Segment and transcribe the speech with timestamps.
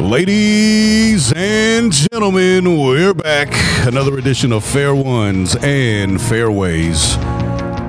[0.00, 3.48] Ladies and gentlemen, we're back.
[3.86, 7.16] Another edition of Fair Ones and Fairways.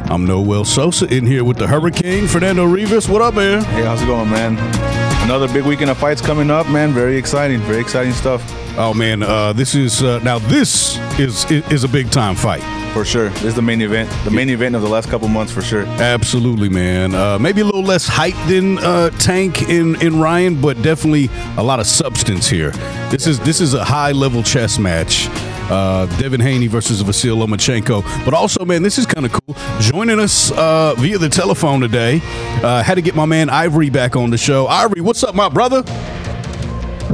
[0.09, 3.07] I'm Noel Sosa in here with the Hurricane, Fernando Rivas.
[3.07, 3.63] What up, man?
[3.65, 4.57] Hey, how's it going, man?
[5.23, 6.93] Another big weekend of fights coming up, man.
[6.93, 8.41] Very exciting, very exciting stuff.
[8.77, 12.76] Oh man, uh, this is uh, now this is is a big time fight.
[12.97, 13.29] For sure.
[13.29, 14.09] This is the main event.
[14.23, 15.85] The main event of the last couple months for sure.
[15.85, 17.13] Absolutely, man.
[17.13, 21.63] Uh, maybe a little less hype than uh, Tank in, in Ryan, but definitely a
[21.63, 22.71] lot of substance here.
[23.11, 25.27] This is this is a high level chess match.
[25.69, 28.01] Uh, Devin Haney versus Vasyl Lomachenko.
[28.25, 29.55] But also, man, this is kind of cool.
[29.79, 32.19] Joining us uh, via the telephone today,
[32.63, 34.65] uh, had to get my man Ivory back on the show.
[34.65, 35.83] Ivory, what's up, my brother?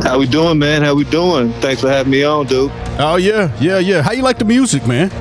[0.01, 0.81] How we doing, man?
[0.81, 1.51] How we doing?
[1.59, 2.71] Thanks for having me on, dude.
[2.99, 4.01] Oh yeah, yeah, yeah.
[4.01, 5.11] How you like the music, man?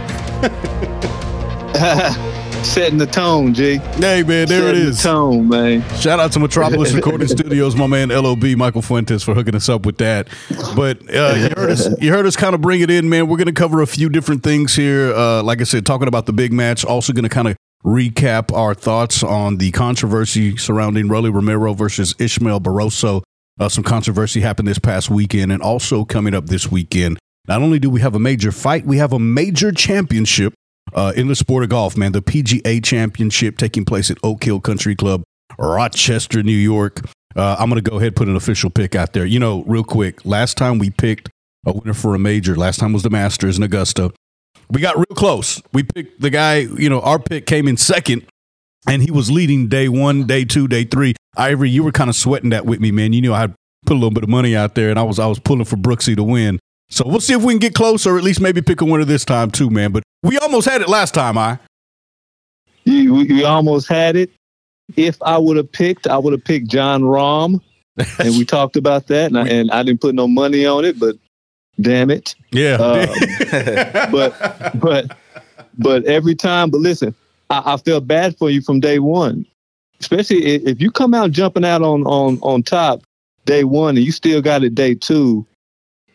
[2.64, 3.76] Setting the tone, G.
[3.76, 5.88] Hey man, there Setting it the tone, man.
[5.98, 9.86] Shout out to Metropolis Recording Studios, my man LOB Michael Fuentes for hooking us up
[9.86, 10.28] with that.
[10.74, 13.28] But uh, you heard us, you heard us kind of bring it in, man.
[13.28, 15.14] We're going to cover a few different things here.
[15.14, 16.84] Uh, like I said, talking about the big match.
[16.84, 22.16] Also going to kind of recap our thoughts on the controversy surrounding Rolly Romero versus
[22.18, 23.22] Ismael Barroso.
[23.60, 27.18] Uh, some controversy happened this past weekend, and also coming up this weekend.
[27.48, 30.54] Not only do we have a major fight, we have a major championship
[30.94, 32.12] uh, in the sport of golf, man.
[32.12, 35.22] The PGA Championship taking place at Oak Hill Country Club,
[35.58, 37.00] Rochester, New York.
[37.34, 39.24] Uh, I'm going to go ahead and put an official pick out there.
[39.24, 41.30] You know, real quick, last time we picked
[41.66, 44.12] a winner for a major, last time was the Masters in Augusta.
[44.70, 45.60] We got real close.
[45.72, 48.24] We picked the guy, you know, our pick came in second,
[48.86, 51.14] and he was leading day one, day two, day three.
[51.36, 53.12] Ivory, you were kind of sweating that with me, man.
[53.12, 53.54] You knew I had
[53.86, 55.76] put a little bit of money out there, and I was I was pulling for
[55.76, 56.58] Brooksy to win.
[56.92, 59.06] So we'll see if we can get close, or at least maybe pick a winner
[59.06, 59.92] this time too, man.
[59.92, 61.58] But we almost had it last time, I.
[62.84, 64.30] You, we, we almost had it.
[64.94, 67.62] If I would have picked, I would have picked Jon Rahm.
[68.18, 71.00] and we talked about that, and I, and I didn't put no money on it,
[71.00, 71.16] but
[71.80, 72.34] damn it.
[72.50, 72.74] Yeah.
[72.74, 73.08] Um,
[74.12, 75.16] but but
[75.78, 77.14] but every time, but listen,
[77.48, 79.46] I, I felt bad for you from day one,
[80.00, 83.02] especially if you come out jumping out on on on top
[83.46, 85.46] day one and you still got it day two.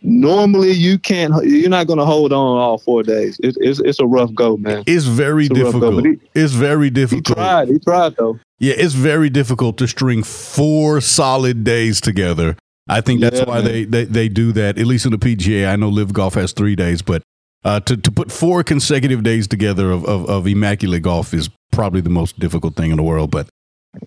[0.02, 1.34] Normally, you can't.
[1.46, 3.40] You're not going to hold on all four days.
[3.44, 4.84] It, it's it's a rough go, man.
[4.88, 6.06] It's very It's rough go, difficult.
[6.34, 7.28] he- it's very difficult.
[7.28, 7.68] He tried.
[7.69, 8.40] He tried though.
[8.59, 12.56] Yeah, it's very difficult to string four solid days together.
[12.90, 13.66] I think that's Yeah, why man.
[13.66, 14.78] they, they they do that.
[14.78, 17.22] At least in the PGA, I know Live Golf has three days, but
[17.66, 22.02] uh, to to put four consecutive days together of, of of immaculate golf is probably
[22.02, 23.30] the most difficult thing in the world.
[23.31, 23.50] But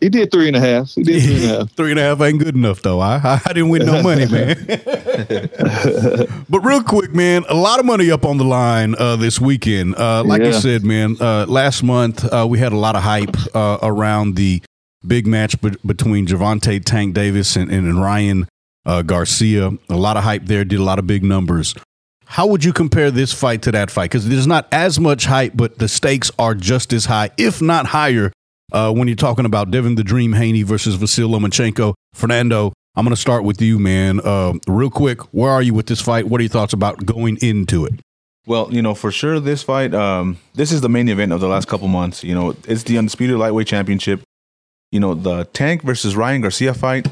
[0.01, 0.95] He did three and a half.
[0.95, 1.73] He did three and a half.
[1.73, 3.01] three and a half ain't good enough though.
[3.01, 4.57] I I, didn't win no money, man.
[6.49, 9.97] but real quick, man, a lot of money up on the line uh, this weekend.
[9.97, 13.37] Uh, like I said, man, uh, last month uh, we had a lot of hype
[13.55, 14.63] uh, around the
[15.07, 18.49] big match be- between Gervonta Tank Davis and, and Ryan
[18.87, 19.71] uh, Garcia.
[19.89, 21.75] A lot of hype there, did a lot of big numbers.
[22.25, 24.05] How would you compare this fight to that fight?
[24.11, 27.87] Because there's not as much hype, but the stakes are just as high, if not
[27.87, 28.33] higher,
[28.73, 31.95] uh, when you're talking about Devin the Dream Haney versus Vasyl Lomachenko.
[32.15, 34.21] Fernando, I'm going to start with you, man.
[34.21, 36.29] Uh, real quick, where are you with this fight?
[36.29, 37.95] What are your thoughts about going into it?
[38.47, 41.49] Well, you know, for sure, this fight, um, this is the main event of the
[41.49, 42.25] last couple months.
[42.25, 44.23] You know, it's the undisputed lightweight championship.
[44.91, 47.07] You know, the Tank versus Ryan Garcia fight,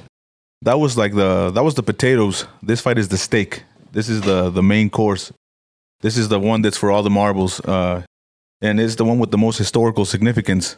[0.62, 2.46] that was like the that was the potatoes.
[2.62, 3.62] This fight is the steak.
[3.92, 5.32] This is the the main course.
[6.00, 8.02] This is the one that's for all the marbles, uh,
[8.60, 10.76] and it's the one with the most historical significance.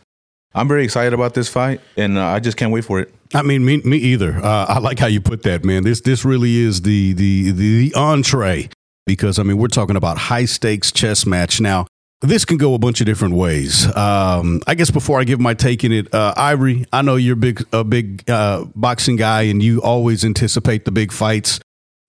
[0.55, 3.15] I'm very excited about this fight, and uh, I just can't wait for it.
[3.33, 4.37] I mean, me, me either.
[4.37, 5.85] Uh, I like how you put that, man.
[5.85, 8.69] This this really is the the the, the entree
[9.07, 11.87] because I mean we're talking about high stakes chess match now.
[12.23, 13.87] This can go a bunch of different ways.
[13.97, 17.37] Um, I guess before I give my take in it, uh, Ivory, I know you're
[17.37, 21.61] big a big uh, boxing guy and you always anticipate the big fights.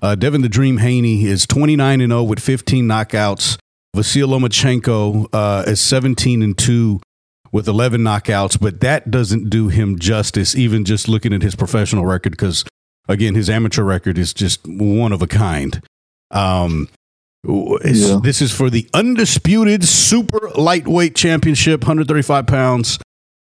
[0.01, 3.57] Uh, Devin the Dream Haney is 29 and 0 with 15 knockouts.
[3.95, 6.99] Vasyl Lomachenko uh, is 17 and 2
[7.51, 12.05] with 11 knockouts, but that doesn't do him justice, even just looking at his professional
[12.05, 12.63] record, because
[13.09, 15.81] again, his amateur record is just one of a kind.
[16.31, 16.87] Um,
[17.43, 18.19] Yeah.
[18.23, 22.99] This is for the undisputed super lightweight championship, 135 pounds.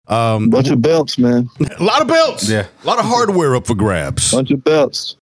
[0.06, 1.50] Um, Bunch of belts, man.
[1.78, 2.66] a lot of belts, Yeah.
[2.82, 4.31] a lot of hardware up for grabs.
[4.32, 5.16] Bunch of belts.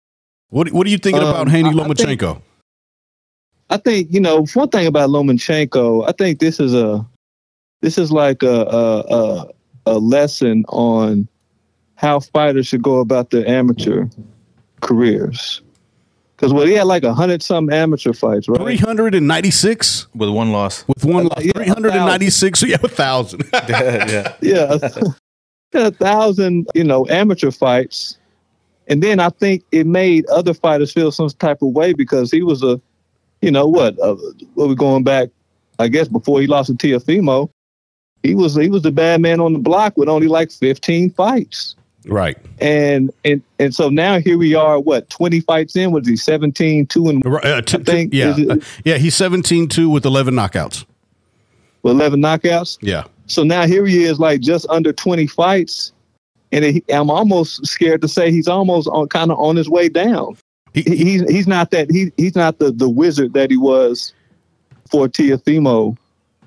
[0.51, 2.43] What, what are you thinking Um, about Haney I- I think- Lomachenko?
[3.71, 6.07] I think you know one thing about Lomachenko.
[6.07, 7.05] I think this is a
[7.85, 9.47] this is like a a, a,
[9.87, 11.29] a lesson on
[11.97, 14.07] how fighters should go about their amateur
[14.81, 15.61] careers.
[16.35, 18.59] Because what he had like a hundred some amateur fights, right?
[18.59, 21.45] 396 With one loss, with one Uh, loss.
[21.45, 23.45] yeah, 396, so yeah, a thousand.
[23.53, 24.79] yeah, Yeah,
[25.73, 28.19] he had a thousand, you know, amateur fights.
[28.89, 32.43] and then I think it made other fighters feel some type of way because he
[32.43, 32.81] was a,
[33.43, 34.17] you know what, uh,
[34.55, 35.29] what we going back,
[35.79, 37.49] I guess before he lost to Teofimo,
[38.25, 41.77] he was he was the bad man on the block with only like 15 fights.
[42.07, 42.37] Right.
[42.61, 45.93] And and and so now here we are, what, 20 fights in?
[45.93, 48.97] Was he 17, 2 and Uh, I think, yeah, it- Uh, yeah.
[48.99, 50.85] He's 17-2 with eleven knockouts.
[51.83, 52.79] With 11 knockouts?
[52.81, 55.93] Yeah, So now here he is, like just under 20 fights.
[56.51, 59.89] And he, I'm almost scared to say he's almost on kind of on his way
[59.91, 60.37] down.
[60.73, 63.57] he, He, he- he's he's not that he he's not the the wizard that he
[63.59, 64.13] was
[64.91, 65.97] for Teofimo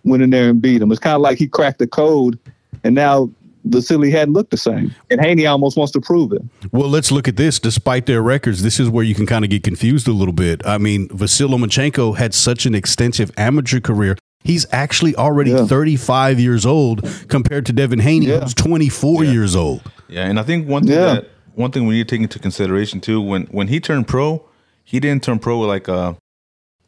[0.07, 0.91] went in there and beat him.
[0.91, 2.37] It's kind of like he cracked the code,
[2.83, 3.29] and now
[3.65, 4.93] Vasily hadn't looked the same.
[5.11, 6.41] And Haney almost wants to prove it.
[6.71, 7.59] well, let's look at this.
[7.59, 10.65] Despite their records, this is where you can kind of get confused a little bit.
[10.65, 14.17] I mean, Vasyl Lomachenko had such an extensive amateur career.
[14.43, 15.65] He's actually already Yeah.
[15.65, 18.39] 35 years old compared to Devin Haney, Yeah.
[18.39, 19.81] who's 24 years old.
[20.07, 21.13] Yeah, and I think one thing Yeah.
[21.15, 24.43] that one thing we need to take into consideration too when when he turned pro,
[24.85, 26.15] he didn't turn pro with like a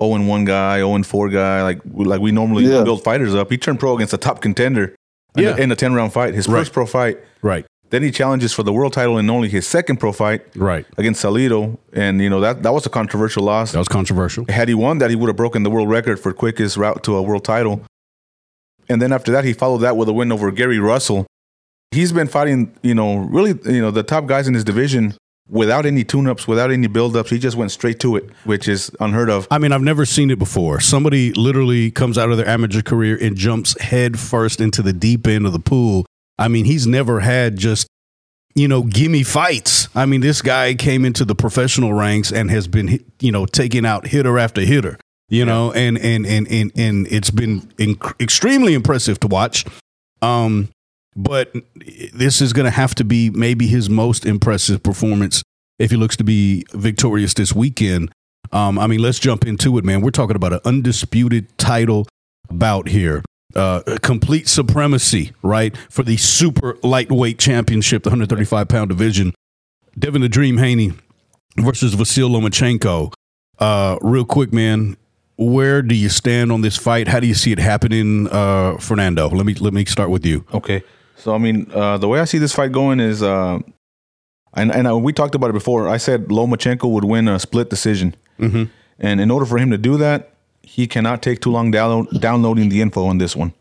[0.02, 2.84] 0 and 1 guy, 0 and 4 guy like like we normally Yeah.
[2.84, 3.52] build fighters up.
[3.52, 4.96] He turned pro against a top contender
[5.36, 5.56] in, Yeah.
[5.56, 6.60] a, in a 10 round fight, his Right.
[6.60, 7.18] first pro fight.
[7.42, 10.86] Right, Then he challenges for the world title in only his second pro fight right.
[10.98, 13.72] against Salido, and you know that that was a controversial loss.
[13.72, 14.46] That was controversial.
[14.50, 17.16] Had he won that, he would have broken the world record for quickest route to
[17.16, 17.82] a world title.
[18.90, 21.26] And then after that, he followed that with a win over Gary Russell.
[21.92, 25.16] He's been fighting, you know, really, you know, the top guys in his division
[25.50, 27.30] without any tune-ups, without any build-ups.
[27.30, 29.48] He just went straight to it, which is unheard of.
[29.52, 30.80] I mean, I've never seen it before.
[30.80, 35.28] Somebody literally comes out of their amateur career and jumps head first into the deep
[35.28, 36.06] end of the pool.
[36.38, 37.88] I mean, he's never had just,
[38.56, 39.90] you know, gimme fights.
[39.96, 43.86] I mean, this guy came into the professional ranks and has been, you know, taking
[43.86, 44.98] out hitter after hitter.
[45.32, 49.64] You know, and and and and and it's been inc- extremely impressive to watch.
[50.24, 50.70] Um,
[51.16, 51.54] but
[52.14, 55.44] this is going to have to be maybe his most impressive performance
[55.78, 58.12] if he looks to be victorious this weekend.
[58.52, 60.02] Um, I mean, let's jump into it, man.
[60.02, 62.08] We're talking about an undisputed title
[62.50, 63.24] bout here.
[63.56, 65.76] Uh, complete supremacy, right?
[65.90, 69.34] For the super lightweight championship, the 135 pound division.
[69.98, 70.94] Devin the Dream Haney
[71.58, 73.12] versus Vasyl Lomachenko.
[73.58, 74.98] Uh, real quick, man.
[75.38, 77.08] Where do you stand on this fight?
[77.08, 79.30] How do you see it happening, uh, Fernando?
[79.30, 80.46] Let me let me start with you.
[80.54, 80.84] Okay.
[81.20, 83.60] So I mean, uh, the way I see this fight going is, uh,
[84.54, 85.88] and and uh, we talked about it before.
[85.88, 88.64] I said Lomachenko would win a split decision, Mm-hmm.
[89.00, 90.32] and in order for him to do that,
[90.64, 93.52] he cannot take too long download, downloading the info on this one.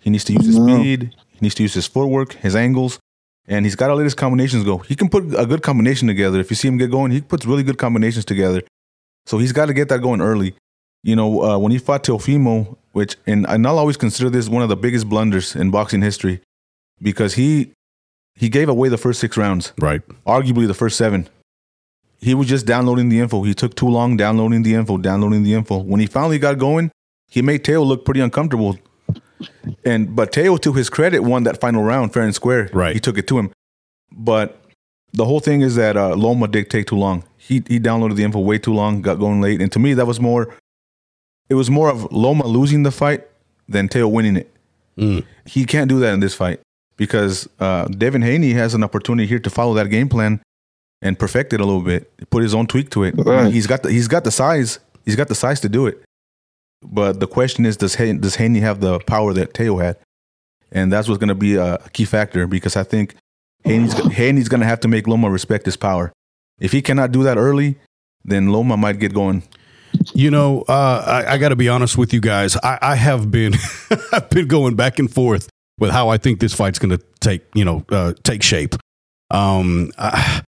[0.00, 0.78] He needs to use his No.
[0.78, 1.14] speed.
[1.28, 2.98] He needs to use his footwork, his angles,
[3.46, 4.78] and he's got to let his combinations go.
[4.78, 6.40] He can put a good combination together.
[6.40, 8.62] If you see him get going, he puts really good combinations together.
[9.26, 10.54] So he's got to get that going early.
[11.02, 14.62] You know, uh, when he fought Teofimo, which and, and I'll always consider this one
[14.62, 16.40] of the biggest blunders in boxing history,
[17.00, 17.72] because he
[18.36, 20.02] he gave away the first six rounds, Right.
[20.26, 21.28] arguably the first seven.
[22.18, 23.42] He was just downloading the info.
[23.42, 25.78] He took too long downloading the info, downloading the info.
[25.78, 26.90] When he finally got going,
[27.28, 28.78] he made Teo look pretty uncomfortable.
[29.84, 32.70] And but Teo, to his credit, won that final round fair and square.
[32.72, 32.94] Right.
[32.94, 33.50] He took it to him.
[34.10, 34.60] But
[35.12, 37.24] the whole thing is that uh, Loma did take too long.
[37.36, 40.06] He he downloaded the info way too long, got going late, and to me that
[40.06, 40.54] was more.
[41.50, 43.26] It was more of Loma losing the fight
[43.68, 44.50] than Teo winning it.
[44.96, 45.26] Mm.
[45.44, 46.60] He can't do that in this fight
[46.96, 50.40] because uh, Devin Haney has an opportunity here to follow that game plan
[51.02, 53.14] and perfect it a little bit, put his own tweak to it.
[53.16, 53.52] Right.
[53.52, 54.78] He's got the he's got the size.
[55.04, 56.02] He's got the size to do it.
[56.82, 59.96] But the question is, does Han- does Haney have the power that Teo had?
[60.72, 63.14] And that's what's going to be a key factor because I think
[63.64, 66.12] Haney's Haney's going to have to make Loma respect his power.
[66.58, 67.76] If he cannot do that early,
[68.24, 69.42] then Loma might get going.
[70.12, 72.56] You know, uh, I, I got to be honest with you guys.
[72.56, 73.54] I, I have been,
[74.12, 77.42] I've been going back and forth with how I think this fight's going to take,
[77.54, 78.74] you know, uh, take shape.
[79.30, 80.42] Um, I,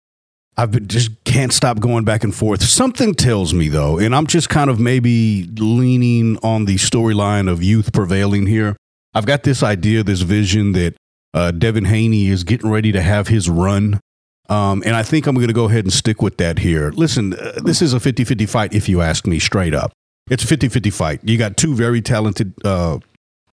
[0.57, 2.63] I've just can't stop going back and forth.
[2.63, 7.63] Something tells me though, and I'm just kind of maybe leaning on the storyline of
[7.63, 8.77] youth prevailing here.
[9.15, 10.95] I've got this idea, this vision that
[11.35, 14.01] uh, Devin Haney is getting ready to have his run.
[14.49, 16.91] Um, and I think I'm going to go ahead and stick with that here.
[16.91, 19.93] Listen, uh, this is a 50 50 fight, if you ask me straight up.
[20.31, 21.21] It's a 50 50 fight.
[21.23, 22.99] You got two very talented uh,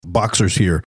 [0.05, 0.83] boxers here,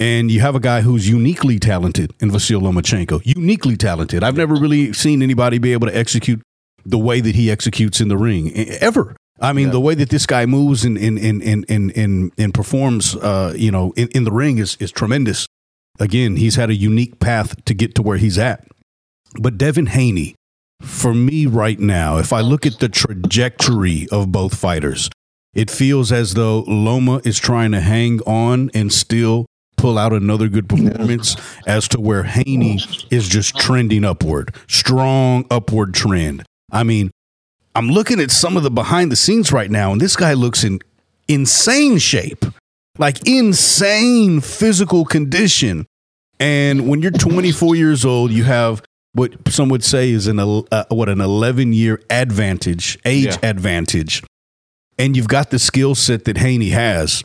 [0.00, 3.20] and you have a guy who's uniquely talented in Vasyl Lomachenko.
[3.24, 4.22] Uniquely talented.
[4.24, 6.42] I've never really seen anybody be able to execute
[6.84, 9.16] the way that he executes in the ring ever.
[9.40, 9.72] I mean, Yeah.
[9.72, 13.54] the way that this guy moves and and and and and, and, and performs, uh,
[13.56, 15.46] you know, in, in the ring is is tremendous.
[16.00, 18.66] Again, he's had a unique path to get to where he's at.
[19.40, 20.34] But Devin Haney,
[20.82, 25.10] for me right now, if I look at the trajectory of both fighters,
[25.54, 30.48] it feels as though Loma is trying to hang on and still pull out another
[30.48, 36.44] good performance as to where Haney is just trending upward, strong upward trend.
[36.70, 37.10] I mean,
[37.74, 40.64] I'm looking at some of the behind the scenes right now, and this guy looks
[40.64, 40.80] in
[41.28, 42.44] insane shape,
[42.98, 45.86] like insane physical condition.
[46.38, 50.84] And when you're 24 years old, you have what some would say is an uh,
[50.88, 53.38] what an 11 year advantage, age yeah.
[53.42, 54.22] advantage,
[54.98, 57.24] and you've got the skill set that Haney has.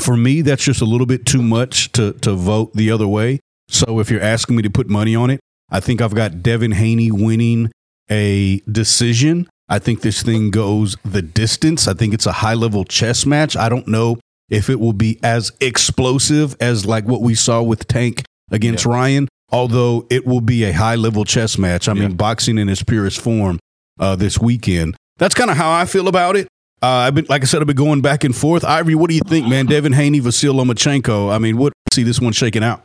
[0.00, 3.40] For me, that's just a little bit too much to to vote the other way.
[3.68, 6.72] So if you're asking me to put money on it, I think I've got Devin
[6.72, 7.70] Haney winning
[8.10, 9.48] a decision.
[9.68, 11.88] I think this thing goes the distance.
[11.88, 13.56] I think it's a high level chess match.
[13.56, 14.18] I don't know
[14.50, 18.92] if it will be as explosive as like what we saw with Tank against yeah.
[18.92, 21.88] Ryan, although it will be a high level chess match.
[21.88, 23.58] I mean, boxing in its purest form
[23.98, 24.96] uh, this weekend.
[25.16, 26.48] That's kind of how I feel about it.
[26.82, 28.64] Uh, I've been, like I said, I've been going back and forth.
[28.64, 29.66] Ivory, what do you think, man?
[29.66, 31.32] Devin Haney, Vasyl Lomachenko.
[31.32, 32.84] I mean, what see this one shaking out?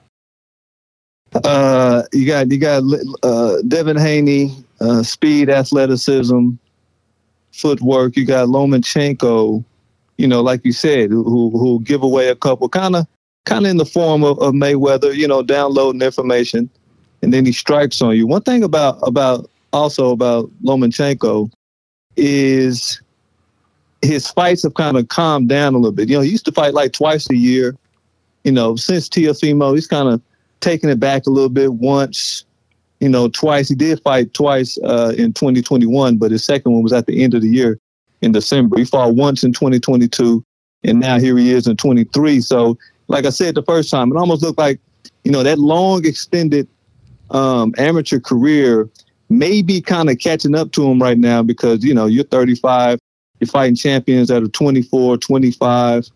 [1.33, 2.83] Uh, you got you got
[3.23, 6.51] uh, Devin Haney, uh, speed, athleticism,
[7.51, 8.15] footwork.
[8.15, 9.63] You got Lomachenko,
[10.17, 13.07] you know, like you said, who who give away a couple, kind of
[13.45, 16.69] kind of in the form of, of Mayweather, you know, downloading information,
[17.23, 18.27] and then he strikes on you.
[18.27, 21.51] One thing about about also about Lomachenko
[22.15, 23.01] is
[24.07, 26.09] his fights have kind of calmed down a little bit.
[26.09, 27.75] You know, he used to fight like twice a year.
[28.43, 30.21] You know, since Teofimo, he's kind of
[30.61, 32.45] taken it back a little bit once,
[32.99, 33.69] you know, twice.
[33.69, 37.33] He did fight twice uh, in 2021, but his second one was at the end
[37.33, 37.79] of the year
[38.21, 38.77] in December.
[38.77, 40.43] He fought once in 2022,
[40.83, 42.41] and now here he is in 23.
[42.41, 42.77] So,
[43.09, 44.79] like I said the first time, it almost looked like,
[45.23, 46.67] you know, that long extended
[47.31, 48.89] um, amateur career
[49.29, 52.99] may be kind of catching up to him right now because, you know, you're 35,
[53.39, 56.09] you're fighting champions that are 24, 25.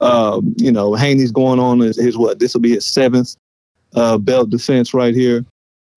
[0.00, 2.38] Um, you know, Haney's going on his, his what?
[2.38, 3.36] This will be his seventh
[3.94, 5.44] uh, belt defense right here.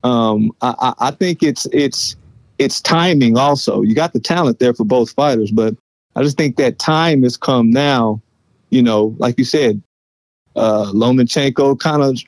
[0.04, 2.16] Um, I, I think it's it's
[2.58, 3.82] it's timing also.
[3.82, 5.76] You got the talent there for both fighters, but
[6.16, 8.22] I just think that time has come now.
[8.70, 9.82] You know, like you said,
[10.56, 12.20] uh, Lomachenko kind of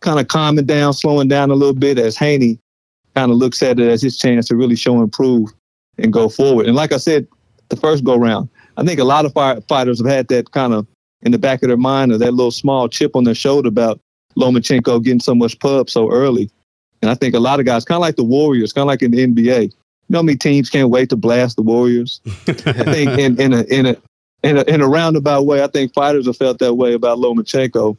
[0.00, 2.58] kind of calming down, slowing down a little bit as Haney
[3.14, 5.50] kind of looks at it as his chance to really show and prove
[5.98, 6.66] and go forward.
[6.66, 7.26] And like I said,
[7.68, 9.32] the first go round, I think a lot of
[9.66, 10.86] fighters have had that kind of
[11.22, 14.00] in the back of their mind or that little small chip on their shoulder about
[14.36, 16.50] Lomachenko getting so much pub so early.
[17.02, 19.02] And I think a lot of guys, kind of like the Warriors, kind of like
[19.02, 19.72] in the NBA, you
[20.08, 22.20] know, many teams can't wait to blast the Warriors.
[22.46, 23.96] I think in, in a in a
[24.42, 27.96] in a in a roundabout way, I think fighters have felt that way about Lomachenko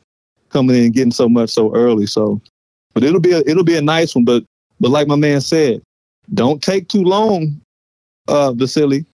[0.49, 2.05] coming in and getting so much so early.
[2.05, 2.41] So,
[2.93, 4.25] but it'll be a, it'll be a nice one.
[4.25, 4.43] But
[4.79, 5.81] but like my man said,
[6.33, 7.59] don't take too long,
[8.27, 9.05] uh, Vasily,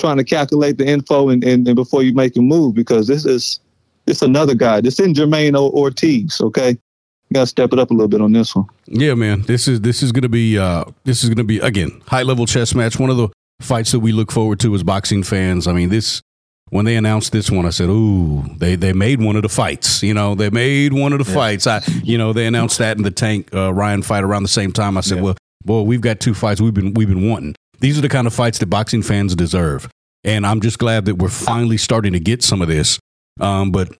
[0.00, 3.24] trying to calculate the info and, and, and before you make a move because this
[3.24, 3.60] is
[4.06, 4.80] it's another guy.
[4.80, 6.40] This isn't Jamaine Ortiz.
[6.40, 8.66] Okay, you gotta step it up a little bit on this one.
[8.86, 9.42] Yeah, man.
[9.42, 12.74] This is this is gonna be uh this is gonna be again high level chess
[12.74, 12.98] match.
[12.98, 13.28] One of the
[13.60, 15.66] fights that we look forward to as boxing fans.
[15.66, 16.22] I mean, this
[16.70, 20.02] when they announced this one, I said, "Ooh, they they made one of the fights."
[20.02, 21.36] You know, they made one of the yeah.
[21.36, 21.66] fights.
[21.66, 24.72] I, you know, they announced that in the Tank uh, Ryan fight around the same
[24.72, 24.96] time.
[24.96, 25.22] I said, yeah.
[25.22, 27.54] "Well, boy, we've got two fights we've been we've been wanting.
[27.80, 29.88] These are the kind of fights that boxing fans deserve."
[30.22, 32.98] And I'm just glad that we're finally starting to get some of this.
[33.40, 33.96] Um, but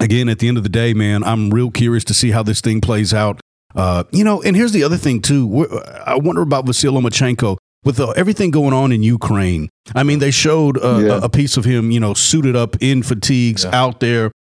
[0.00, 2.60] again, at the end of the day, man, I'm real curious to see how this
[2.60, 3.40] thing plays out.
[3.74, 5.68] Uh, you know, and here's the other thing too.
[6.06, 9.68] I wonder about Vasyl Lomachenko with uh, everything going on in Ukraine.
[9.94, 11.20] I mean, they showed uh, yeah.
[11.22, 13.70] a piece of him, you know, suited up in fatigues yeah.
[13.74, 14.32] out there,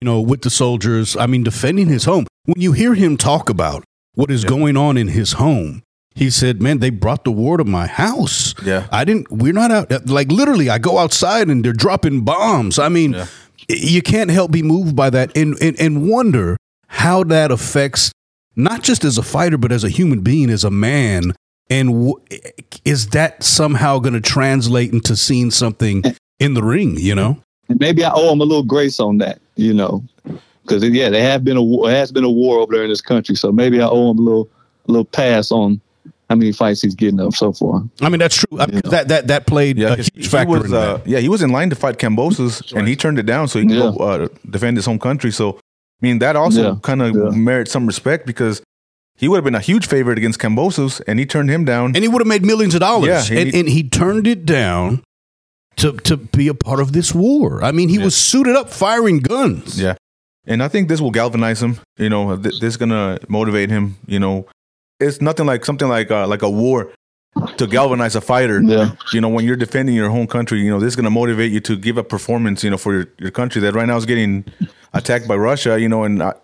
[0.00, 1.16] you know, with the soldiers.
[1.16, 2.26] I mean, defending his home.
[2.44, 4.48] When you hear him talk about what is yeah.
[4.48, 5.82] going on in his home,
[6.20, 8.54] he said, "Man, they brought the war to my house.
[8.62, 9.32] Yeah, I didn't.
[9.32, 10.06] We're not out.
[10.06, 12.78] Like literally, I go outside and they're dropping bombs.
[12.78, 13.26] I mean, yeah.
[13.70, 16.58] you can't help be moved by that and, and and wonder
[16.88, 18.12] how that affects
[18.54, 21.32] not just as a fighter, but as a human being, as a man.
[21.70, 22.24] And w-
[22.84, 26.02] is that somehow going to translate into seeing something
[26.38, 26.98] in the ring?
[26.98, 29.40] You know, maybe I owe him a little grace on that.
[29.56, 30.04] You know,
[30.64, 33.00] because yeah, there have been a war, has been a war over there in this
[33.00, 34.50] country, so maybe I owe him a little
[34.86, 35.80] a little pass on
[36.30, 37.82] how many fights he's getting up so far.
[38.00, 38.60] I mean, that's true.
[38.60, 41.06] I mean, that that that played yeah, a huge factor was, in uh, that.
[41.06, 43.66] Yeah, he was in line to fight Kambosos, and he turned it down so he
[43.66, 43.92] could yeah.
[43.96, 45.32] go uh, defend his home country.
[45.32, 45.60] So, I
[46.00, 46.76] mean, that also yeah.
[46.82, 47.36] kind of yeah.
[47.36, 48.62] merits some respect because
[49.16, 51.96] he would have been a huge favorite against Kambosos, and he turned him down.
[51.96, 53.28] And he would have made millions of dollars.
[53.28, 55.02] Yeah, and, and he turned it down
[55.78, 57.62] to to be a part of this war.
[57.64, 59.80] I mean, he was suited up firing guns.
[59.80, 59.96] Yeah.
[60.46, 61.80] And I think this will galvanize him.
[61.98, 63.96] You know, this is gonna motivate him.
[64.06, 64.46] You know,
[65.00, 66.92] it's nothing like something like uh, like a war
[67.56, 68.60] to galvanize a fighter.
[68.62, 68.92] Yeah.
[69.12, 71.52] You know, when you're defending your home country, you know, this is going to motivate
[71.52, 74.06] you to give a performance, you know, for your, your country that right now is
[74.06, 74.44] getting
[74.92, 76.34] attacked by Russia, you know, and, uh,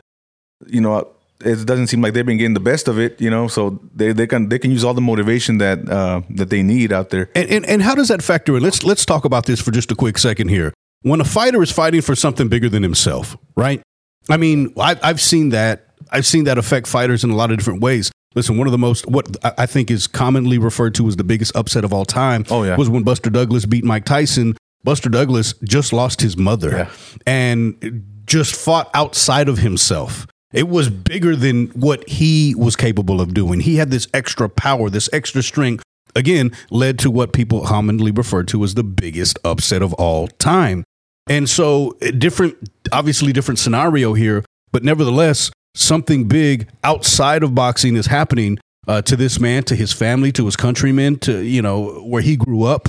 [0.66, 1.08] you know,
[1.44, 4.12] it doesn't seem like they've been getting the best of it, you know, so they,
[4.12, 7.28] they can they can use all the motivation that uh, that they need out there.
[7.34, 8.62] And, and and how does that factor in?
[8.62, 10.72] Let's let's talk about this for just a quick second here.
[11.02, 13.82] When a fighter is fighting for something bigger than himself, right?
[14.30, 15.94] I mean, I've, I've seen that.
[16.10, 18.10] I've seen that affect fighters in a lot of different ways.
[18.36, 21.56] Listen, one of the most what I think is commonly referred to as the biggest
[21.56, 22.76] upset of all time Oh, yeah.
[22.76, 24.56] was when Buster Douglas beat Mike Tyson.
[24.84, 26.90] Buster Douglas just lost his mother Yeah.
[27.26, 30.26] and just fought outside of himself.
[30.52, 33.60] It was bigger than what he was capable of doing.
[33.60, 35.82] He had this extra power, this extra strength.
[36.14, 40.84] Again, led to what people commonly refer to as the biggest upset of all time.
[41.28, 42.54] And so, eh, different,
[42.92, 49.16] obviously, different scenario here, but nevertheless, something big outside of boxing is happening uh, to
[49.16, 52.88] this man, to his family, to his countrymen, to you know where he grew up,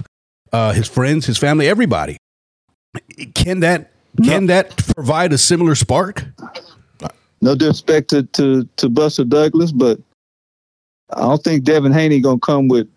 [0.51, 2.17] uh, his friends, his family, everybody.
[3.35, 3.91] Can that
[4.23, 6.25] can that provide a similar spark?
[7.41, 9.99] no disrespect to, to, to Buster Douglas, but
[11.11, 12.87] I don't think Devin Haney gonna come with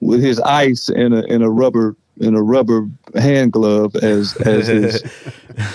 [0.00, 4.66] with his ice in a in a rubber in a rubber hand glove as as
[4.66, 5.02] his,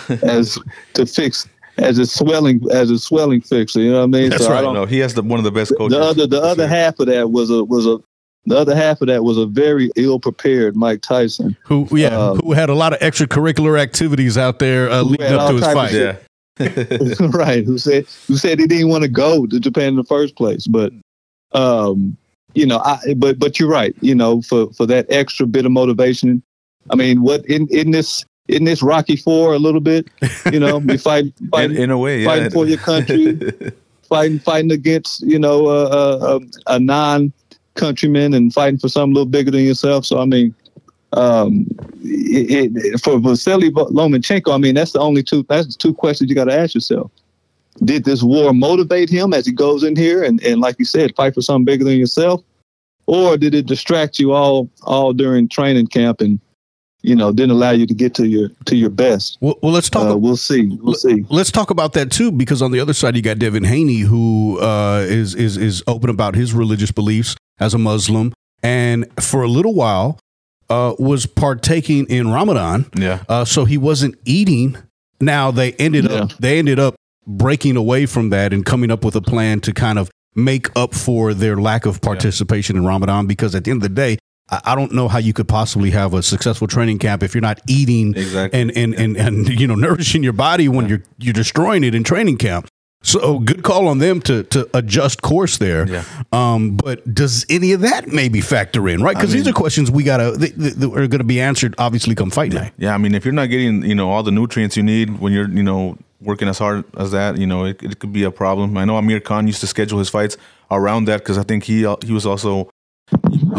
[0.23, 0.59] as
[0.93, 3.79] to fix as a swelling as a swelling fixer.
[3.81, 4.29] You know what I mean?
[4.29, 4.61] That's I right.
[4.61, 5.97] don't- No, he has the one of the best coaches.
[5.97, 7.97] the other the other half of that was a was a
[8.47, 11.57] the other half of that was a very ill prepared Mike Tyson.
[11.65, 15.49] Who yeah, Uh, who had a lot of extracurricular activities out there uh, leading up
[15.49, 15.93] to his fight.
[15.93, 16.15] yeah.
[17.19, 20.35] right who said who said he didn't want to go to Japan in the first
[20.37, 20.93] place but
[21.51, 22.15] um
[22.53, 25.71] you know I but but you're right you know for for that extra bit of
[25.73, 26.41] motivation
[26.89, 30.07] I mean what in in this in this Rocky 4 a little bit
[30.51, 32.27] you know you fight in, fighting in a way, yeah.
[32.27, 33.39] fighting for your country.
[34.09, 35.89] fighting fighting against you know uh,
[36.21, 37.33] uh, um, a non
[37.73, 40.53] countryman and fighting for something a little bigger than yourself so I mean
[41.15, 41.65] um,
[42.03, 45.45] it, it, for Vasily Lomachenko, I mean, that's the only two.
[45.47, 47.11] That's the two questions you got to ask yourself.
[47.83, 51.15] Did this war motivate him as he goes in here and, and like you said,
[51.15, 52.41] fight for something bigger than yourself,
[53.05, 56.39] or did it distract you all all during training camp and
[57.05, 59.37] you know didn't allow you to get to your to your best?
[59.41, 60.11] Well, well, let's talk.
[60.11, 60.77] Uh, we'll see.
[60.81, 61.25] We'll see.
[61.29, 64.59] Let's talk about that too, because on the other side you got Devin Haney, who
[64.59, 69.47] uh, is is is open about his religious beliefs as a Muslim, and for a
[69.47, 70.19] little while
[70.69, 72.85] uh, was partaking in Ramadan.
[72.95, 73.23] yeah.
[73.29, 74.77] Uh, so he wasn't eating.
[75.21, 76.95] Now they ended up they ended up
[77.27, 80.93] breaking away from that and coming up with a plan to kind of make up
[80.93, 83.25] for their lack of participation in Ramadan.
[83.25, 84.17] Because at the end of the day,
[84.49, 87.59] I, don't know how you could possibly have a successful training camp if you're not
[87.67, 88.59] eating Exactly.
[88.59, 92.03] and and, and and you know nourishing your body when you're you're destroying it in
[92.03, 92.67] training camp.
[93.01, 95.87] So good call on them to to adjust course there.
[95.87, 96.03] Yeah.
[96.31, 99.15] Um, but does any of that maybe factor in, right?
[99.15, 102.31] Because these are questions we gotta that that are going to be answered obviously come
[102.31, 102.73] fight night.
[102.77, 105.33] Yeah, I mean, if you're not getting, you know, all the nutrients you need when
[105.33, 108.31] you're, you know, working as hard as that, you know, it, it could be a
[108.31, 108.75] problem.
[108.75, 110.35] I know Amir Khan used to schedule his fights
[110.71, 112.69] around that because I think he uh, he was also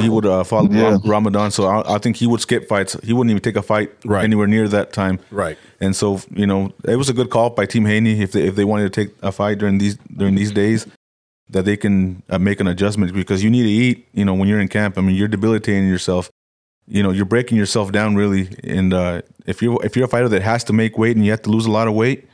[0.00, 0.98] he would uh, follow Yeah.
[1.04, 2.96] Ramadan, so I, I think he would skip fights.
[3.02, 4.24] He wouldn't even take a fight Right.
[4.24, 5.18] anywhere near that time.
[5.30, 5.56] Right.
[5.80, 8.54] And so, you know, it was a good call by Team Haney if they if
[8.56, 10.86] they wanted to take a fight during these during these days
[11.50, 14.06] that they can uh, make an adjustment because you need to eat.
[14.12, 16.30] You know, when you're in camp, I mean, you're debilitating yourself.
[16.88, 18.48] You know, you're breaking yourself down really.
[18.64, 21.30] And uh, if you're if you're a fighter that has to make weight and you
[21.32, 22.28] have to lose a lot of weight,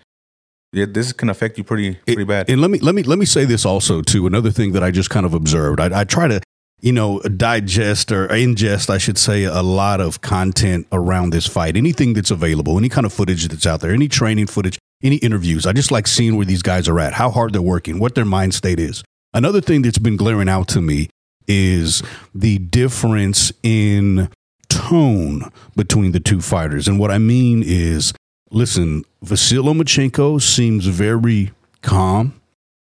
[0.72, 2.48] yeah, this can affect you pretty pretty bad.
[2.50, 4.26] And let me let me let me say this also too.
[4.26, 5.80] Another thing that I just kind of observed.
[5.80, 6.40] I, I try to
[6.82, 11.76] you know digest or ingest, I should say, a lot of content around this fight.
[11.76, 15.64] Anything that's available, any kind of footage that's out there, any training footage, any interviews.
[15.64, 18.24] I just like seeing where these guys are at, how hard they're working, what their
[18.24, 19.02] mind state is.
[19.32, 21.08] Another thing that's been glaring out to me
[21.46, 22.02] is
[22.34, 24.28] the difference in
[24.68, 26.88] tone between the two fighters.
[26.88, 28.12] And what I mean is,
[28.50, 32.40] listen, Vasyl Lomachenko seems very calm.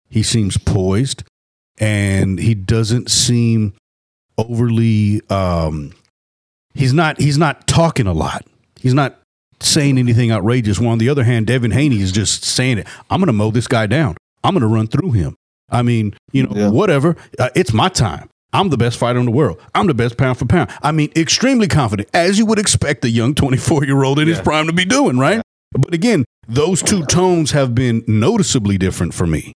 [0.10, 1.24] He seems poised,
[1.78, 3.74] and he doesn't seem
[4.38, 5.22] overly.
[5.30, 5.94] Um,
[6.74, 7.20] he's not.
[7.20, 8.46] He's not talking a lot.
[8.80, 9.20] He's not
[9.60, 10.80] saying anything outrageous.
[10.80, 12.88] While on the other hand, Devin Haney is just saying it.
[13.10, 14.16] I'm going to mow this guy down.
[14.44, 15.36] I'm going to run through him.
[15.70, 16.70] I mean, you know, Yeah.
[16.70, 17.16] whatever.
[17.40, 18.28] Uh, it's my time.
[18.54, 19.62] I'm the best fighter in the world.
[19.74, 20.70] I'm the best pound for pound.
[20.82, 24.42] I mean, extremely confident, as you would expect a young 24 year old in his
[24.42, 25.42] prime to be doing, right?
[25.72, 29.54] But again, those two tones have been noticeably different for me.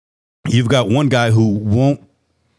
[0.47, 2.03] You've got one guy who won't,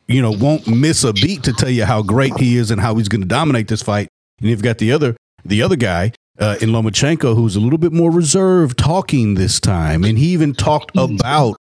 [0.07, 2.95] you know, won't miss a beat to tell you how great he is and how
[2.97, 4.09] he's going to dominate this fight,
[4.41, 7.93] and you've got the other, the other guy uh, in Lomachenko who's a little bit
[7.93, 11.57] more reserved, talking this time, and he even talked about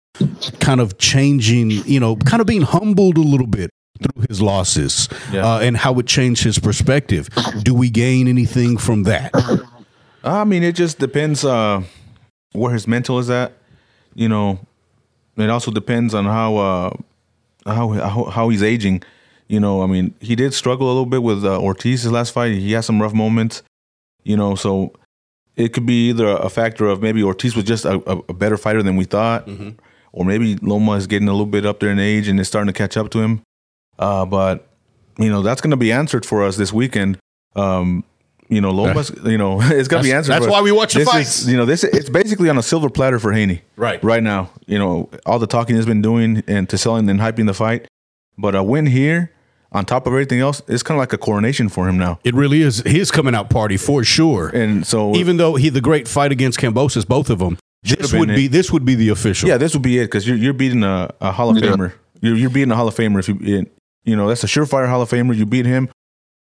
[0.61, 3.71] kind of changing, you know, kind of being humbled a little bit
[4.01, 5.45] through his losses Yeah.
[5.45, 7.29] uh, and how it changed his perspective.
[7.63, 9.33] Do we gain anything from that?
[10.23, 11.83] I mean, it just depends uh,
[12.53, 13.53] where his mental is at.
[14.15, 14.59] You know,
[15.37, 16.91] it also depends on how uh,
[17.75, 19.03] how how how he's aging.
[19.47, 22.33] You know, I mean, he did struggle a little bit with uh, Ortiz his last
[22.33, 22.53] fight.
[22.53, 23.63] He had some rough moments.
[24.25, 24.93] You know, so
[25.57, 28.83] it could be either a factor of maybe Ortiz was just a, a, better fighter
[28.83, 29.49] than we thought,
[30.13, 32.73] or maybe Loma is getting a little bit up there in age and is starting
[32.73, 33.43] to catch up to him.
[33.99, 34.69] Uh, but
[35.19, 37.19] you know, that's going to be answered for us this weekend.
[37.57, 38.05] Um,
[38.49, 40.33] you know, Loma's, you know, it's going to be answered.
[40.33, 41.39] that's why we watch the This fights.
[41.43, 43.63] Is, you know, this it's basically on a silver platter for Haney.
[43.77, 44.03] Right.
[44.03, 47.47] Right now, you know, all the talking he's been doing and to selling and hyping
[47.47, 47.87] the fight,
[48.37, 49.33] but a win here
[49.71, 52.19] on top of everything else, it's kind of like a coronation for him now.
[52.25, 54.49] It really is his coming out party for sure.
[54.49, 58.21] And so, Even though he the great fight against Kambosos, both of them, this been
[58.21, 58.37] would it.
[58.37, 59.49] be this would be the official.
[59.49, 61.71] yeah, this would be it because you're you're beating a, a Hall of Yeah.
[61.73, 61.93] Famer.
[62.21, 63.67] You're you're beating a Hall of Famer if you
[64.05, 65.37] you know that's a surefire Hall of Famer.
[65.37, 65.89] You beat him,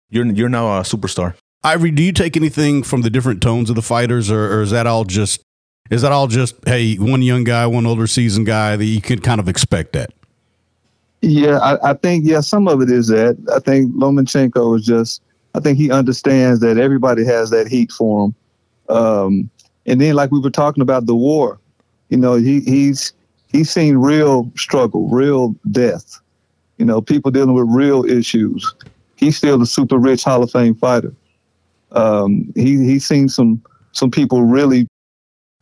[0.09, 1.35] you're you're now a superstar.
[1.63, 4.71] Ivory, do you take anything from the different tones of the fighters, or, or is
[4.71, 5.41] that all just
[5.89, 9.19] is that all just hey, one young guy, one older seasoned guy that you can
[9.19, 10.11] kind of expect that?
[11.21, 13.37] Yeah, I, I think yeah, some of it is that.
[13.53, 15.21] I think Lomachenko is just.
[15.55, 18.35] I think he understands that everybody has that heat for him.
[18.89, 19.49] Um,
[19.85, 21.59] and then, like we were talking about the war,
[22.09, 23.13] you know, he, he's
[23.49, 26.19] he's seen real struggle, real death.
[26.77, 28.73] You know, people dealing with real issues.
[29.15, 31.13] He's still a super rich Hall of Fame fighter.
[31.93, 34.87] Um, he he's seen some some people really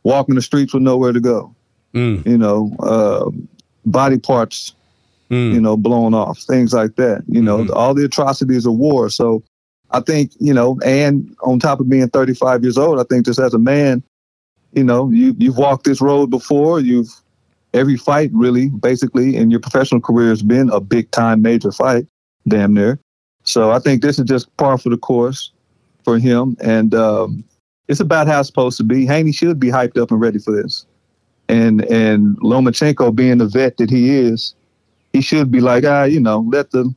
[0.04, 1.54] walking the streets with nowhere to go.
[1.94, 3.30] Mm, You know, uh,
[3.84, 4.74] body parts
[5.32, 5.52] mm.
[5.54, 7.24] you know, blown off, things like that.
[7.26, 7.70] You know, Mhm.
[7.74, 9.08] all the atrocities of war.
[9.08, 9.42] So
[9.90, 13.40] I think, you know, and on top of being 35 years old, I think just
[13.40, 14.02] as a man,
[14.74, 16.80] you know, you, you've walked this road before.
[16.80, 17.10] You've
[17.74, 22.06] every fight really, basically, in your professional career has been a big time major fight,
[22.48, 22.98] damn near.
[23.44, 25.50] So I think this is just par for the course
[26.04, 26.56] for him.
[26.60, 27.44] And um,
[27.88, 29.06] it's about how it's supposed to be.
[29.06, 30.86] Haney should be hyped up and ready for this.
[31.48, 34.54] And and Lomachenko being the vet that he is,
[35.12, 36.94] he should be like, ah, you know, let the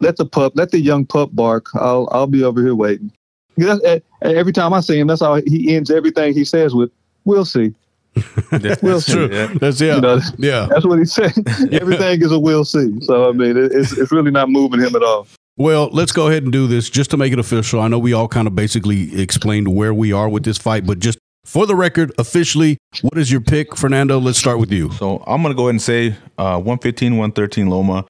[0.00, 1.66] let the pup, let the young pup bark.
[1.74, 3.12] I'll I'll be over here waiting.
[3.56, 6.90] Because that's- every time I see him, that's how he ends everything he says with,
[7.24, 7.74] "We'll see."
[8.82, 9.28] Well, True.
[9.30, 9.46] Yeah.
[9.60, 10.66] That's yeah, You know, yeah.
[10.70, 11.32] that's what he said.
[11.72, 14.94] everything is a "we'll see." So I mean, it, it's it's really not moving him
[14.96, 15.26] at all.
[15.58, 17.80] Well, let's go ahead and do this just to make it official.
[17.80, 20.98] I know we all kind of basically explained where we are with this fight, but
[20.98, 24.18] just for the record, officially, what is your pick, Fernando?
[24.18, 24.92] Let's start with you.
[24.92, 28.04] So I'm gonna go ahead and say uh, 115, 113 Loma.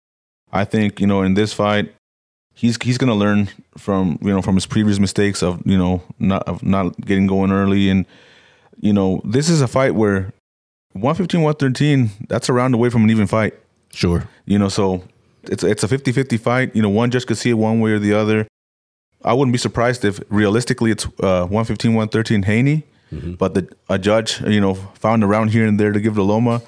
[0.52, 1.94] I think you know in this fight,
[2.54, 6.48] he's he's gonna learn from you know from his previous mistakes of you know not
[6.48, 8.06] of not getting going early and
[8.80, 10.32] you know this is a fight where
[10.94, 13.54] 115, 113 that's a round away from an even fight.
[13.92, 14.28] Sure.
[14.46, 15.04] You know, so
[15.48, 16.74] it's it's a 50-50 fight.
[16.74, 18.46] You know, one judge could see it one way or the other.
[19.24, 22.85] I wouldn't be surprised if realistically it's uh, 115, 113 Haney,
[23.38, 26.22] but the a judge, you know, found a round here and there to give to
[26.22, 26.62] Loma,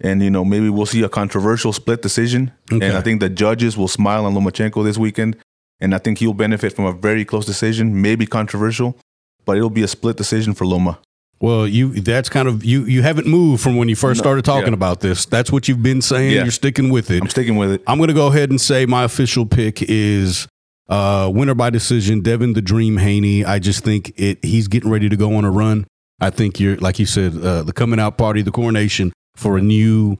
[0.00, 2.52] and you know maybe we'll see a controversial split decision.
[2.72, 2.86] Okay.
[2.86, 5.36] And I think the judges will smile on Lomachenko this weekend,
[5.80, 8.96] and I think he'll benefit from a very close decision, maybe controversial,
[9.44, 10.98] but it'll be a split decision for Loma.
[11.40, 14.44] Well, you that's kind of you you haven't moved from when you first No, started
[14.44, 14.74] talking yeah.
[14.74, 15.24] about this.
[15.24, 16.32] That's what you've been saying.
[16.32, 16.42] Yeah.
[16.42, 17.22] You're sticking with it.
[17.22, 17.82] I'm sticking with it.
[17.86, 20.48] I'm going to go ahead and say my official pick is
[20.88, 23.44] uh, winner by decision, Devin the Dream Haney.
[23.44, 24.44] I just think it.
[24.44, 25.86] He's getting ready to go on a run.
[26.20, 29.62] I think you're like you said, uh, the coming out party, the coronation for a
[29.62, 30.16] new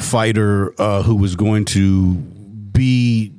[0.00, 3.32] fighter uh, who was going to be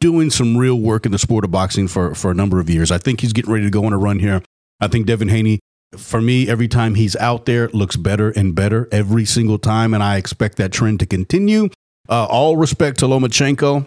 [0.00, 2.90] doing some real work in the sport of boxing for for a number of years.
[2.90, 4.42] I think he's getting ready to go on a run here.
[4.80, 5.60] I think Devin Haney.
[5.96, 10.02] For me, every time he's out there, looks better and better every single time, and
[10.02, 11.68] I expect that trend to continue.
[12.08, 13.86] Uh, all respect to Lomachenko.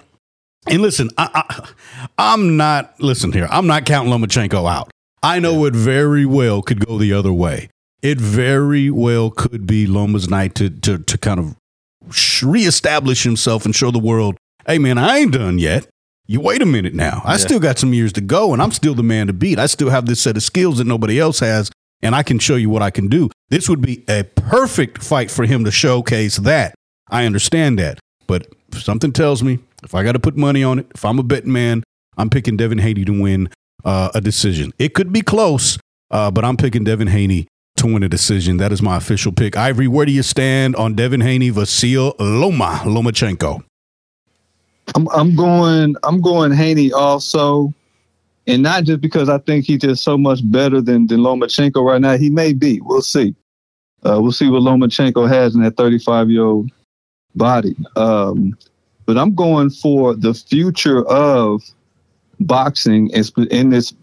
[0.67, 1.69] And listen, I, I,
[2.17, 4.91] I'm not, listen here, I'm not counting Lomachenko out.
[5.23, 7.69] I know it very well could go the other way.
[8.01, 11.55] It very well could be Loma's night to, to, to kind of
[12.11, 14.37] sh- reestablish himself and show the world,
[14.67, 15.87] hey, man, I ain't done yet.
[16.27, 17.21] You wait a minute now.
[17.25, 17.37] I Yeah.
[17.37, 19.57] still got some years to go, and I'm still the man to beat.
[19.59, 22.55] I still have this set of skills that nobody else has, and I can show
[22.55, 23.29] you what I can do.
[23.49, 26.75] This would be a perfect fight for him to showcase that.
[27.09, 27.99] I understand that.
[28.27, 31.23] But something tells me if I got to put money on it, if I'm a
[31.23, 31.83] betting man,
[32.17, 33.49] I'm picking Devin Haney to win
[33.83, 34.73] uh, a decision.
[34.79, 35.77] It could be close,
[36.11, 38.57] uh, but I'm picking Devin Haney to win a decision.
[38.57, 39.55] That is my official pick.
[39.55, 43.63] Ivory, where do you stand on Devin Haney, Vasyl Loma, Lomachenko?
[44.93, 47.73] I'm I'm going I'm going Haney also,
[48.47, 52.01] and not just because I think he's just so much better than than Lomachenko right
[52.01, 52.17] now.
[52.17, 52.79] He may be.
[52.81, 53.35] We'll see.
[54.05, 56.69] Uh, we'll see what Lomachenko has in that 35 year old
[57.35, 57.75] body.
[57.95, 58.57] Um,
[59.05, 61.63] but I'm going for the future of
[62.39, 63.93] boxing in, this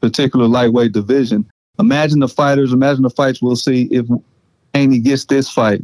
[0.00, 1.48] particular lightweight division.
[1.78, 4.06] Imagine the fighters, imagine the fights we'll see if
[4.74, 5.82] Haney gets this fight.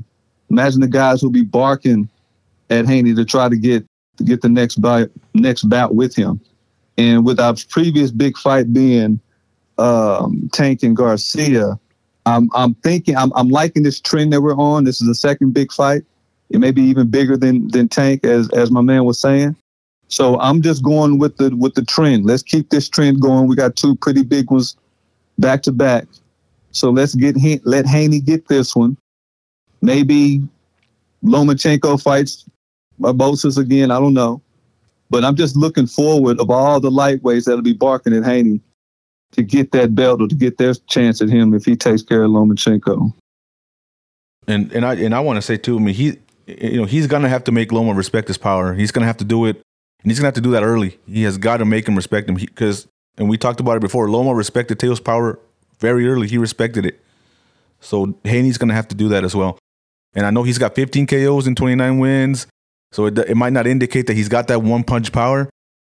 [0.51, 2.09] Imagine the guys who'll be barking
[2.71, 3.85] at Haney to try to get
[4.17, 6.41] to get the next bout next bout with him.
[6.99, 9.21] And with our previous big fight being
[9.79, 11.79] um, Tank and Garcia,
[12.27, 14.85] I'm I'm thinking I'm I'm liking this trend that we're on.
[14.85, 16.03] This is the second big fight.
[16.51, 19.57] It may be even bigger than than Tank, as as my man was saying.
[20.09, 22.27] So I'm just going with the with the trend.
[22.27, 23.47] Let's keep this trend going.
[23.47, 24.77] We got two pretty big ones
[25.39, 26.07] back to back.
[26.73, 28.97] So let's get let Haney get this one.
[29.81, 30.43] Maybe
[31.25, 32.45] Lomachenko fights
[33.01, 33.91] Barbosa's again.
[33.91, 34.43] I don't know,
[35.11, 38.61] but I'm just looking forward of all the lightweights that'll be barking at Haney
[39.33, 42.25] to get that belt or to get their chance at him if he takes care
[42.25, 43.13] of Lomachenko.
[44.47, 45.77] And and I and I want to say too.
[45.77, 48.75] I mean, he you know he's gonna have to make Loma respect his power.
[48.75, 49.57] He's gonna have to do it,
[50.03, 50.99] and he's gonna have to do that early.
[51.07, 52.87] He has got to make him respect him because.
[53.19, 54.09] And we talked about it before.
[54.09, 55.41] Loma respected Teo's power
[55.81, 56.29] very early.
[56.29, 57.01] He respected it.
[57.81, 59.59] So Haney's to have to do that as well.
[60.15, 62.47] And I know he's got 15 KOs and 29 wins.
[62.93, 65.49] So it, it might not indicate that he's got that one punch power,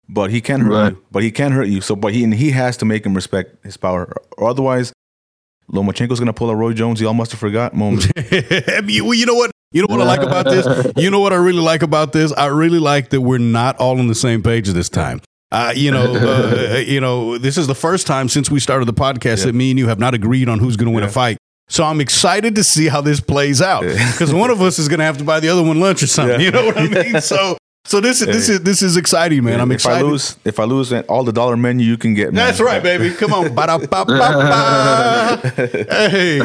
[0.08, 0.92] but he can hurt right.
[0.92, 1.04] you.
[1.10, 1.80] But he can hurt you.
[1.80, 4.92] So, but he and he has to make him respect his power, or otherwise,
[5.70, 7.00] Lomachenko's gonna pull a Roy Jones.
[7.00, 8.10] He all must have forgot moment.
[8.86, 9.50] you, you know what?
[9.72, 10.92] You know what I like about this?
[10.96, 12.32] You know what I really like about this?
[12.32, 15.20] I really like that we're not all on the same page this time.
[15.50, 18.92] Uh, you know, uh, you know, this is the first time since we started the
[18.92, 19.46] podcast yeah.
[19.46, 21.08] that me and you have not agreed on who's going to win yeah.
[21.10, 21.38] a fight.
[21.68, 24.98] So I'm excited to see how this plays out because one of us is going
[24.98, 26.38] to have to buy the other one lunch or something.
[26.40, 26.46] Yeah.
[26.46, 27.20] You know what I mean?
[27.22, 27.56] So.
[27.84, 29.60] So this is this is this is exciting, man.
[29.60, 29.98] I'm excited.
[29.98, 32.46] If I lose, if I lose all the dollar menu you can get, man.
[32.46, 33.12] That's right, baby.
[33.12, 33.46] Come on,
[35.56, 36.38] hey,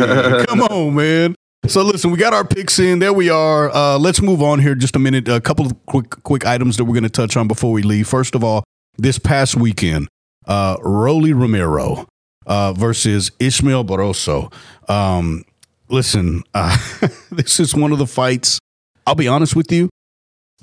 [0.48, 1.36] come on, man.
[1.68, 3.00] So listen, we got our picks in.
[3.00, 3.70] There we are.
[3.70, 5.28] Uh, let's move on here just a minute.
[5.28, 8.08] A couple of quick quick items that we're going to touch on before we leave.
[8.08, 8.64] First of all,
[8.98, 10.08] this past weekend,
[10.48, 12.08] uh, Rolly Romero
[12.48, 14.52] uh, versus Ismael Barroso.
[14.90, 15.44] Um,
[15.90, 16.76] listen, uh,
[17.32, 18.60] this is one of the fights.
[19.06, 19.90] I'll be honest with you.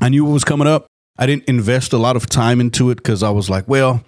[0.01, 0.87] I knew it was coming up.
[1.17, 4.03] I didn't invest a lot of time into it because I was like, well,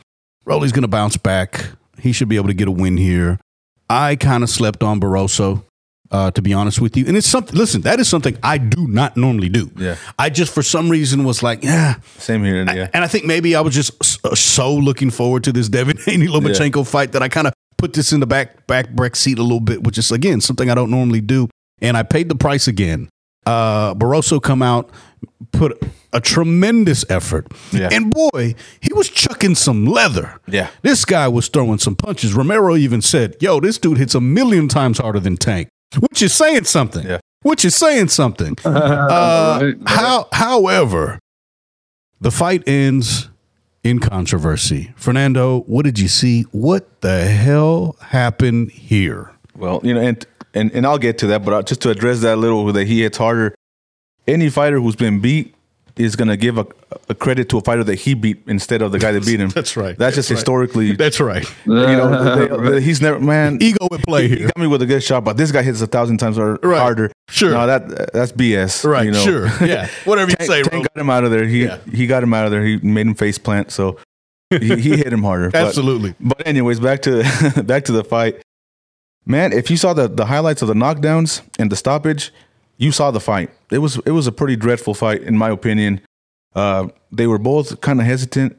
[0.45, 1.67] Rolly's going to bounce back.
[2.01, 3.39] He should be able to get a win here.
[3.89, 5.63] I kind of slept on Barroso
[6.11, 7.07] uh, to be honest with you.
[7.07, 7.57] And it's something.
[7.57, 9.71] Listen, that is something I do not normally do.
[9.77, 9.97] Yeah.
[10.19, 11.97] I just for some reason was like, yeah.
[12.19, 12.65] Same here.
[12.65, 12.85] Yeah.
[12.85, 15.99] I, and I think maybe I was just uh, so looking forward to this Devin
[15.99, 16.83] Haney Lomachenko yeah.
[16.85, 19.61] fight that I kind of put this in the back back back seat a little
[19.61, 21.49] bit, which is again something I don't normally do.
[21.81, 23.09] And I paid the price again.
[23.45, 24.91] Uh, Barroso come out,
[25.53, 25.81] put
[26.13, 27.47] a tremendous effort.
[27.71, 27.91] Yeah.
[27.93, 30.41] And boy, he was chucking some leather.
[30.49, 30.71] Yeah.
[30.83, 32.35] This guy was throwing some punches.
[32.35, 36.35] Romero even said, yo, this dude hits a million times harder than Tank which is
[36.35, 37.07] saying something.
[37.07, 37.19] Yeah.
[37.43, 38.57] Which is saying something.
[38.67, 41.19] Uh, how, however,
[42.21, 43.31] the fight ends
[43.87, 44.93] in controversy.
[44.97, 46.43] Fernando, what did you see?
[46.51, 49.33] What the hell happened here?
[49.57, 52.37] Well, you know, and and, and I'll get to that, but just to address that
[52.37, 53.55] little that he hits harder.
[54.27, 55.55] Any fighter who's been beat
[55.97, 56.67] is going to give a,
[57.09, 59.49] a, credit to a fighter that he beat instead of the guy that beat him.
[59.55, 59.97] That's right.
[59.97, 60.37] That's, just right.
[60.37, 60.93] historically.
[60.97, 61.47] That's right.
[61.65, 63.59] You know, they, they, he's never man.
[63.61, 64.39] Ego at play he, here.
[64.39, 66.59] He got me with a good shot, but this guy hits a thousand times harder.
[66.67, 67.11] Right.
[67.29, 67.51] Sure.
[67.51, 68.85] No, that that's BS.
[68.85, 69.07] Right.
[69.07, 69.25] You know?
[69.25, 69.47] Sure.
[69.67, 69.89] Yeah.
[70.05, 70.63] Whatever you Tank, say.
[70.63, 71.47] Tank got him out of there.
[71.47, 71.79] He yeah.
[71.93, 72.65] he got him out of there.
[72.65, 73.73] He made him face plant.
[73.73, 73.99] So
[74.51, 75.51] he, he hit him harder.
[75.55, 76.15] Absolutely.
[76.21, 77.23] But, but anyways, back to
[77.65, 78.43] back to the fight.
[79.25, 82.33] Man, if you saw the the highlights of the knockdowns and the stoppage,
[82.77, 83.51] you saw the fight.
[83.71, 86.01] It was it was a pretty dreadful fight in my opinion.
[86.55, 88.57] Uh, they were both kind of hesitant.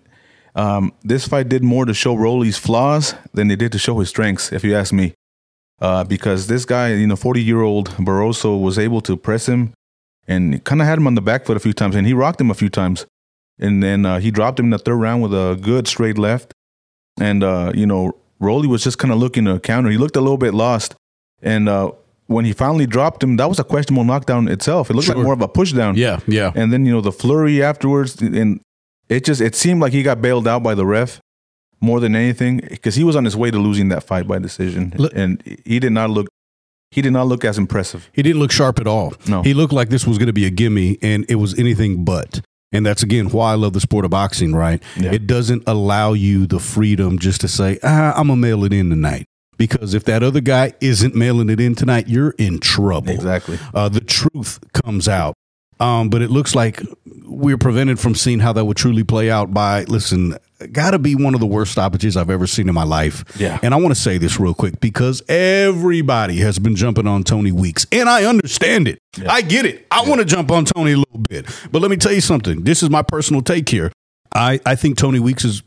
[0.55, 4.09] Um, this fight did more to show Rolly's flaws than they did to show his
[4.09, 5.13] strengths, if you ask me.
[5.79, 9.73] Uh, because this guy, you know, 40 year old Barroso was able to press him
[10.27, 12.41] and kind of had him on the back foot a few times, and he rocked
[12.41, 13.05] him a few times.
[13.59, 16.53] And then uh, he dropped him in the third round with a good straight left.
[17.19, 19.89] And, uh, you know, Rolly was just kind of looking to counter.
[19.89, 20.95] He looked a little bit lost.
[21.41, 21.91] And uh,
[22.27, 24.89] when he finally dropped him, that was a questionable knockdown itself.
[24.89, 25.15] It looked sure.
[25.15, 25.95] like more of a pushdown.
[25.95, 26.51] Yeah, yeah.
[26.55, 28.61] And then you know the flurry afterwards, and
[29.09, 31.19] it just it seemed like he got bailed out by the ref
[31.79, 34.93] more than anything because he was on his way to losing that fight by decision,
[35.15, 36.27] and he did not look.
[36.91, 38.09] He did not look as impressive.
[38.13, 39.13] He didn't look sharp at all.
[39.27, 42.03] No, he looked like this was going to be a gimme, and it was anything
[42.03, 42.41] but.
[42.73, 44.53] And that's again why I love the sport of boxing.
[44.53, 44.83] Right?
[44.97, 45.13] Yeah.
[45.13, 48.89] It doesn't allow you the freedom just to say, ah, "I'm gonna mail it in
[48.89, 49.25] tonight."
[49.57, 53.11] Because if that other guy isn't mailing it in tonight, you're in trouble.
[53.11, 53.59] Exactly.
[53.73, 55.33] Uh, the truth comes out.
[55.79, 56.81] Um, but it looks like
[57.23, 60.35] we're prevented from seeing how that would truly play out by listen.
[60.71, 63.23] Got to be one of the worst stoppages I've ever seen in my life.
[63.39, 63.59] Yeah.
[63.61, 67.51] And I want to say this real quick because everybody has been jumping on Tony
[67.51, 68.97] Weeks, and I understand it.
[69.29, 69.85] I get it.
[69.91, 72.63] I want to jump on Tony a little bit, but let me tell you something.
[72.63, 73.91] This is my personal take here.
[74.37, 75.63] I, I think Tony Weeks is,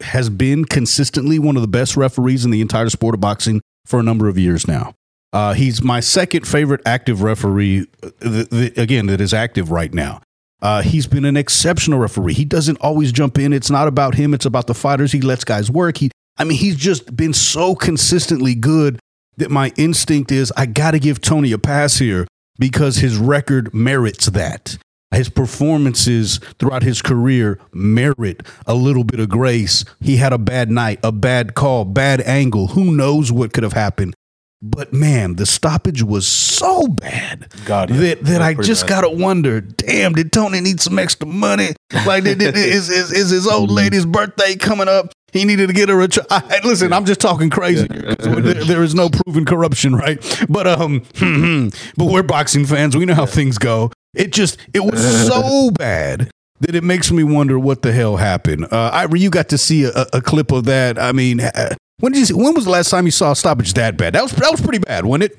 [0.00, 3.98] has been consistently one of the best referees in the entire sport of boxing for
[3.98, 4.94] a number of years now.
[5.32, 9.92] Uh, he's my second favorite active referee, uh, th- th- again, that is active right
[9.92, 10.20] now.
[10.62, 12.34] Uh, he's been an exceptional referee.
[12.34, 13.52] He doesn't always jump in.
[13.52, 15.10] It's not about him, it's about the fighters.
[15.10, 15.98] He lets guys work.
[15.98, 19.00] He, I mean, he's just been so consistently good
[19.38, 22.28] that my instinct is I got to give Tony a pass here
[22.60, 24.78] because his record merits that.
[25.12, 29.84] His performances throughout his career merit a little bit of grace.
[30.00, 32.68] He had a bad night, a bad call, bad angle.
[32.68, 34.14] Who knows what could have happened?
[34.60, 37.96] But man, the stoppage was so bad God, yeah.
[37.98, 38.88] that that That's I just bad.
[39.02, 39.60] gotta wonder.
[39.60, 41.74] Damn, did Tony need some extra money?
[42.06, 45.12] Like, did, did- is, is is his old lady's birthday coming up?
[45.32, 46.08] He needed to get her a.
[46.08, 47.86] Ch- I, listen, I'm just talking crazy.
[47.88, 50.18] there, there is no proven corruption, right?
[50.48, 51.02] But um,
[51.96, 52.96] but we're boxing fans.
[52.96, 53.90] We know how things go.
[54.14, 58.66] It just it was so bad that it makes me wonder what the hell happened.
[58.70, 60.98] Uh, Ivory, you got to see a, a clip of that.
[60.98, 62.26] I mean, uh, when did you?
[62.26, 64.14] See, when was the last time you saw a stoppage that bad?
[64.14, 65.38] That was that was pretty bad, wasn't it?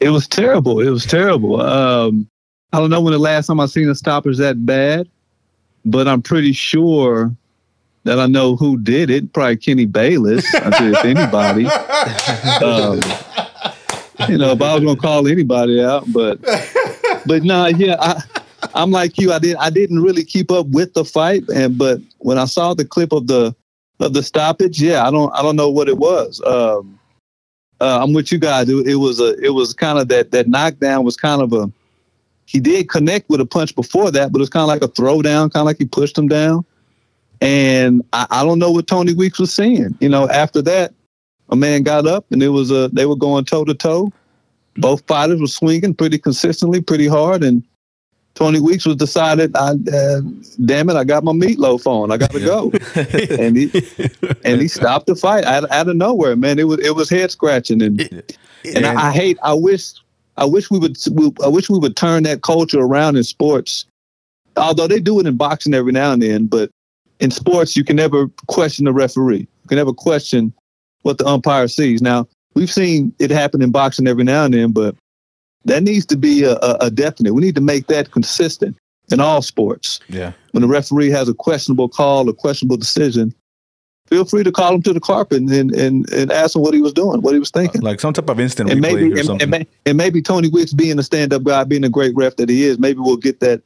[0.00, 0.80] It was terrible.
[0.80, 1.60] It was terrible.
[1.60, 2.28] Um,
[2.72, 5.08] I don't know when the last time I seen a stoppage that bad,
[5.84, 7.34] but I'm pretty sure
[8.04, 9.32] that I know who did it.
[9.32, 10.44] Probably Kenny Bayless.
[10.54, 11.68] I if anybody.
[12.64, 13.00] Um,
[14.28, 16.40] you know, if I was gonna call anybody out, but
[17.26, 18.22] but no, yeah, I,
[18.74, 19.32] I'm like you.
[19.32, 19.56] I did.
[19.56, 23.12] I didn't really keep up with the fight, and but when I saw the clip
[23.12, 23.54] of the
[24.00, 26.40] of the stoppage, yeah, I don't I don't know what it was.
[26.46, 26.98] Um,
[27.80, 28.68] uh, I'm with you guys.
[28.68, 31.70] It, it was a it was kind of that that knockdown was kind of a
[32.46, 34.88] he did connect with a punch before that, but it was kind of like a
[34.88, 36.64] throwdown, kind of like he pushed him down.
[37.42, 39.96] And I, I don't know what Tony Weeks was saying.
[40.00, 40.94] You know, after that,
[41.50, 44.12] a man got up and it was a they were going toe to toe.
[44.78, 47.62] Both fighters were swinging pretty consistently, pretty hard, and
[48.34, 49.54] Tony Weeks was decided.
[49.56, 50.20] I uh,
[50.64, 52.12] damn it, I got my meatloaf on.
[52.12, 52.70] I got to go,
[53.42, 53.70] and he
[54.44, 56.36] and he stopped the fight out, out of nowhere.
[56.36, 58.00] Man, it was it was head scratching, and
[58.64, 59.38] and I, I hate.
[59.42, 59.94] I wish
[60.36, 60.96] I wish we would.
[61.10, 63.86] We, I wish we would turn that culture around in sports.
[64.56, 66.70] Although they do it in boxing every now and then, but
[67.18, 69.40] in sports you can never question the referee.
[69.40, 70.52] You can never question
[71.02, 72.00] what the umpire sees.
[72.00, 74.96] Now we've seen it happen in boxing every now and then, but
[75.64, 77.34] that needs to be a, a, a definite.
[77.34, 78.76] We need to make that consistent
[79.12, 80.00] in all sports.
[80.08, 80.32] Yeah.
[80.50, 83.32] When the referee has a questionable call, a questionable decision,
[84.08, 86.80] feel free to call him to the carpet and and, and ask him what he
[86.80, 89.18] was doing, what he was thinking Like some type of instant and replay maybe or
[89.18, 89.54] and, something.
[89.54, 92.48] and, and maybe Tony Weeks being a stand up guy, being a great ref that
[92.48, 93.62] he is, maybe we'll get that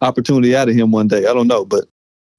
[0.00, 1.26] opportunity out of him one day.
[1.26, 1.86] I don't know, but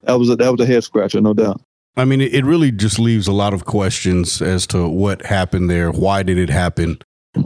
[0.04, 1.60] that was a, that was a head scratcher, no doubt.
[1.96, 5.68] I mean, it, it really just leaves a lot of questions as to what happened
[5.68, 5.90] there.
[5.90, 6.98] Why did it happen?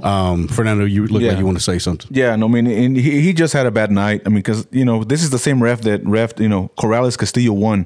[0.03, 1.31] Um, Fernando, you look Yeah.
[1.31, 2.09] like you want to say something.
[2.15, 4.23] Yeah, no, I mean, and he, he just had a bad night.
[4.25, 7.19] I mean, because you know this is the same ref that ref, you know, Corrales
[7.19, 7.85] Castillo won,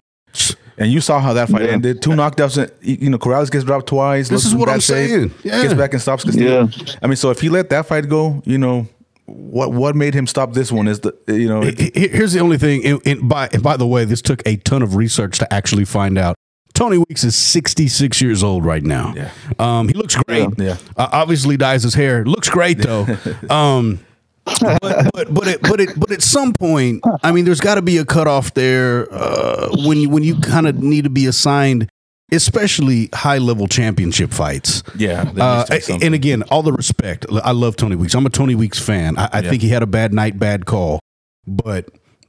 [0.77, 1.69] and you saw how that fight Yeah.
[1.71, 2.01] ended.
[2.03, 2.71] Two knockdowns.
[2.83, 4.29] You know, Corrales gets dropped twice.
[4.29, 5.35] This is what I'm shape, saying.
[5.43, 5.63] Yeah.
[5.63, 6.69] Gets back and stops Castillo.
[6.73, 6.95] Yeah.
[7.03, 8.87] I mean, so if he let that fight go, you know,
[9.27, 12.33] what what made him stop this one is the you know it- H- h- Here's
[12.33, 12.85] the only thing.
[12.87, 15.85] And, and by and by the way, this took a ton of research to actually
[15.85, 16.37] find out.
[16.79, 19.13] Tony Weeks is 66 years old right now.
[19.17, 19.31] Yeah.
[19.59, 20.49] Um, he looks great.
[20.59, 20.77] Yeah.
[20.97, 22.25] Uh, obviously dyes his hair.
[22.25, 23.07] Looks great though.
[23.51, 23.99] um,
[24.45, 27.83] but but but it, but it, but at some point, I mean, there's got to
[27.83, 31.91] be a cutoff there uh, when you when you kind of need to be assigned,
[32.33, 34.83] especially high level championship fights.
[34.97, 35.23] yeah.
[35.23, 36.07] Uh, needs to be something.
[36.07, 37.27] and again, all the respect.
[37.45, 38.15] I love Tony Weeks.
[38.15, 39.19] I'm a Tony Weeks fan.
[39.19, 39.51] I, I Yeah.
[39.51, 41.01] think he had a bad night, bad call,
[41.47, 41.89] but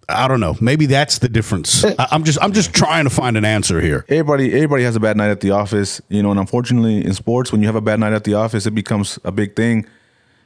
[0.10, 0.56] I don't know.
[0.60, 1.84] Maybe that's the difference.
[1.84, 1.95] Eh.
[1.98, 4.06] I, I'm just I'm just trying to find an answer here.
[4.10, 7.52] everybody everybody has a bad night at the office, you know, and unfortunately in sports
[7.52, 9.86] when you have a bad night at the office it becomes a big thing.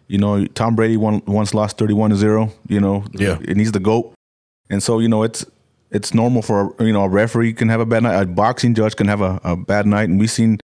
[0.07, 3.05] You know, Tom Brady one, once lost 31 to 0, you know.
[3.13, 3.39] Yeah.
[3.41, 4.13] It needs the goat.
[4.69, 5.45] And so, you know, it's
[5.91, 8.95] it's normal for you know, a referee can have a bad night, a boxing judge
[8.95, 10.59] can have a, a bad night and we've seen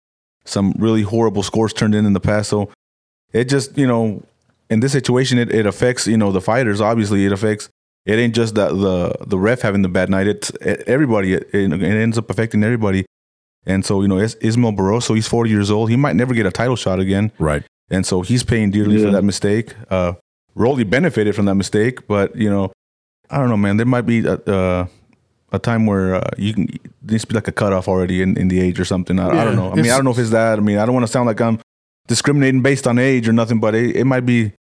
[0.45, 2.49] some really horrible scores turned in in the past.
[2.51, 2.71] So
[3.33, 4.23] it just, you know,
[4.71, 7.69] in this situation it, it affects, you know, the fighters obviously it affects
[8.07, 10.27] it ain't just that the the ref having the bad night.
[10.27, 10.53] It's
[10.87, 11.35] everybody.
[11.35, 13.07] It, it ends up affecting everybody.
[13.67, 15.89] And so you know, Is- Ismael Barroso, he's 40 years old.
[15.91, 17.33] He might never get a title shot again.
[17.39, 17.63] Right.
[17.91, 19.75] And so he's paying dearly for that mistake.
[19.91, 20.15] Uh,
[20.55, 22.73] Rolly benefited from that mistake, but you know,
[23.31, 23.77] I don't know, man.
[23.77, 24.87] There might be a, uh,
[25.53, 26.67] a time where uh, you can
[27.03, 29.19] there needs to be like a cutoff already in, in the age or something.
[29.19, 29.73] I, I don't know.
[29.73, 30.59] I mean, I don't know if it's that.
[30.59, 31.59] I mean, I don't want to sound like I'm
[32.07, 34.53] discriminating based on age or nothing, but it, it might be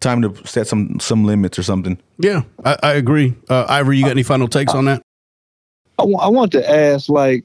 [0.00, 1.98] time to set some some limits or something.
[2.18, 3.34] Yeah, I, I agree.
[3.48, 5.02] Uh, Ivory, you got any final takes on that?
[5.98, 7.44] I, w- I want to ask, like,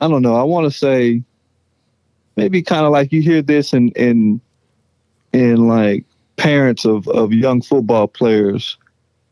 [0.00, 0.34] I don't know.
[0.34, 1.22] I want to say,
[2.36, 4.40] maybe kind of like you hear this in in
[5.32, 6.04] in like
[6.36, 8.76] parents of of young football players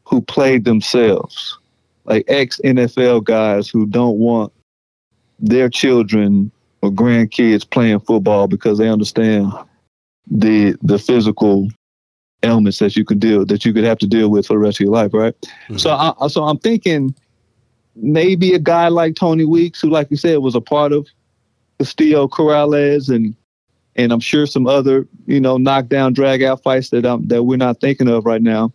[0.05, 1.59] who played themselves,
[2.05, 4.53] like ex NFL guys who don't want
[5.39, 6.51] their children
[6.83, 9.53] or grandkids playing football because they understand
[10.31, 11.69] the the physical
[12.43, 14.81] ailments that you could deal that you could have to deal with for the rest
[14.81, 15.35] of your life, right?
[15.77, 17.15] So, I, so I'm thinking
[17.97, 21.07] maybe a guy like Tony Weeks, who, like you said, was a part of
[21.79, 23.35] Castillo Corrales and
[23.97, 27.57] and I'm sure some other, you know, knockdown, drag out fights that um, that we're
[27.57, 28.73] not thinking of right now.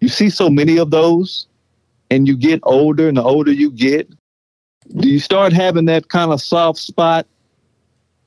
[0.00, 1.46] You see so many of those,
[2.10, 4.08] and you get older, and the older you get,
[4.96, 7.26] do you start having that kind of soft spot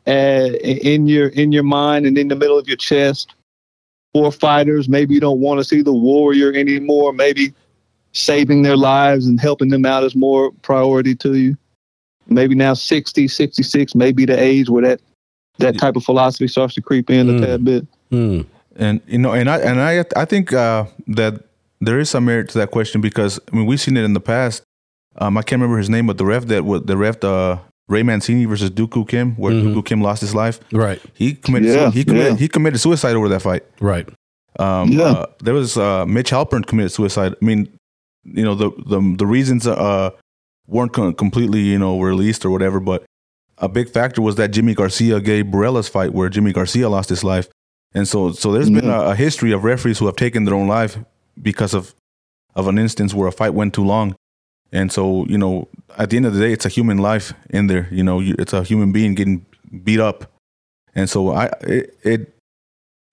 [0.08, 3.34] uh, in your in your mind and in the middle of your chest
[4.18, 4.89] for fighters?
[4.89, 7.13] Maybe you don't want to see the warrior anymore.
[7.13, 7.53] Maybe
[8.13, 11.55] saving their lives and helping them out is more priority to you.
[12.28, 15.01] Maybe now 60, 66 may be the age where that
[15.59, 17.41] that type of philosophy starts to creep in Mm.
[17.43, 17.88] a tad bit.
[18.11, 18.41] Hmm.
[18.76, 21.43] And you know, and I and I I think uh, that
[21.82, 24.20] there is some merit to that question because I mean we've seen it in the
[24.20, 24.61] past.
[25.20, 27.57] Um, I can't remember his name, but the ref that wa- the ref uh,
[27.90, 30.60] Ray Mancini versus Duk Koo Kim, where Duk Koo Kim lost his life.
[30.72, 32.38] Right, He committed Yeah, he committed yeah.
[32.40, 33.64] he committed suicide over that fight.
[33.80, 34.08] right.
[34.60, 35.04] Um, Yeah.
[35.04, 37.36] uh, there was uh, Mitch Halpern committed suicide.
[37.42, 37.70] I mean,
[38.26, 40.10] you know the the the reasons uh,
[40.68, 43.06] weren't co- completely you know released or whatever, but
[43.60, 47.24] a big factor was that Jimmy Garcia Gabriel Ruelas fight where Jimmy Garcia lost his
[47.24, 47.48] life,
[47.94, 50.68] and so so there's been a, a history of referees who have taken their own
[50.68, 50.98] life
[51.42, 51.94] because of
[52.56, 54.16] of an instance where a fight went too long.
[54.72, 57.68] And so, you know, at the end of the day, it's a human life in
[57.68, 57.88] there.
[57.91, 59.45] You know, you, it's a human being getting
[59.84, 60.32] beat up,
[60.95, 62.34] and so I it, it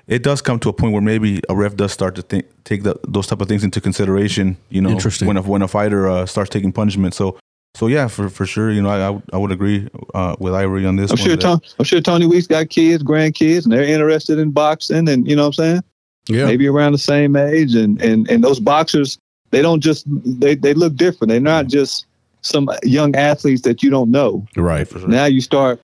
[0.07, 2.83] it does come to a point where maybe a ref does start to think, take
[2.83, 4.57] the, those type of things into consideration.
[4.69, 5.27] You know, Interesting.
[5.29, 7.15] when a when a fighter uh, starts taking punishment.
[7.15, 7.39] So
[7.77, 10.97] so yeah, for for sure, you know, I I, would- agree uh, with Ivory on
[10.97, 11.11] this.
[11.11, 14.39] I'm one sure that- Tony, I'm sure Tony Weeks got kids, grandkids, and they're interested
[14.39, 15.83] in boxing, and you know what I'm saying.
[16.29, 19.19] Yeah, Maybe around the same age, and and and those boxers,
[19.55, 20.05] they don't just
[20.41, 21.31] they they look different.
[21.31, 22.07] They're not just
[22.43, 24.47] some young athletes that you don't know.
[24.57, 24.87] right.
[24.87, 25.09] For sure.
[25.09, 25.81] Now you start,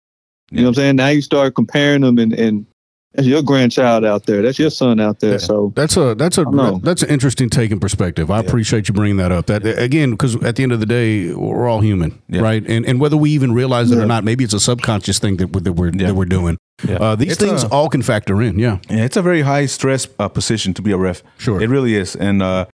[0.50, 0.96] you know what I'm saying.
[0.96, 2.66] Now you start comparing them, and and
[3.14, 4.40] that's your grandchild out there.
[4.42, 5.32] That's your son out there.
[5.32, 5.38] Yeah.
[5.38, 6.44] So That's a that's a
[6.82, 8.30] that's an interesting take and perspective.
[8.30, 9.46] I appreciate you bringing that up.
[9.46, 12.42] That again, because at the end of the day, we're all human, Yeah.
[12.42, 12.62] right?
[12.68, 15.48] And and whether we even realize it or not, maybe it's a subconscious thing that,
[15.48, 16.08] we- that we're Yeah.
[16.08, 16.56] that we're doing.
[16.86, 16.96] Yeah.
[16.96, 18.58] Uh, these It's things a- all can factor in.
[18.58, 21.22] Yeah, Yeah, it's a very high stress uh, position to be a ref.
[21.38, 21.60] Sure.
[21.60, 22.14] It really is.
[22.16, 22.66] And uh,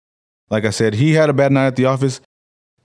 [0.50, 2.22] like I said, he had a bad night at the office.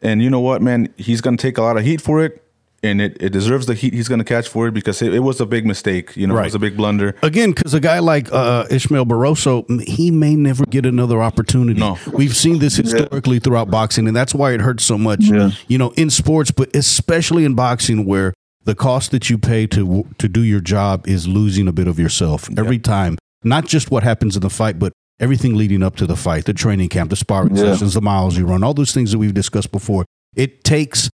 [0.00, 0.92] And you know what, man?
[0.96, 2.42] He's going to take a lot of heat for it.
[2.82, 5.18] And it, it deserves the heat he's going to catch for it because it, it
[5.18, 6.16] was a big mistake.
[6.16, 6.44] You know, Right.
[6.44, 7.14] it was a big blunder.
[7.22, 11.78] again, because a guy like uh, Ismael Barroso, he may never get another opportunity.
[11.78, 11.98] No.
[12.14, 15.20] We've seen this historically throughout boxing, and that's why it hurts so much.
[15.24, 15.50] Yeah.
[15.68, 18.32] You know, in sports, but especially in boxing, where
[18.64, 21.98] the cost that you pay to to do your job is losing a bit of
[21.98, 23.18] yourself every time.
[23.44, 26.52] Not just what happens in the fight, but everything leading up to the fight, the
[26.54, 27.72] training camp, the sparring Yeah.
[27.74, 30.04] sessions, the miles you run, all those things that we've discussed before.
[30.34, 31.08] It takes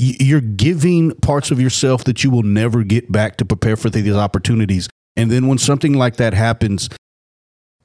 [0.00, 4.14] you're giving parts of yourself that you will never get back to prepare for these
[4.14, 4.88] opportunities.
[5.16, 6.88] And then when something like that happens,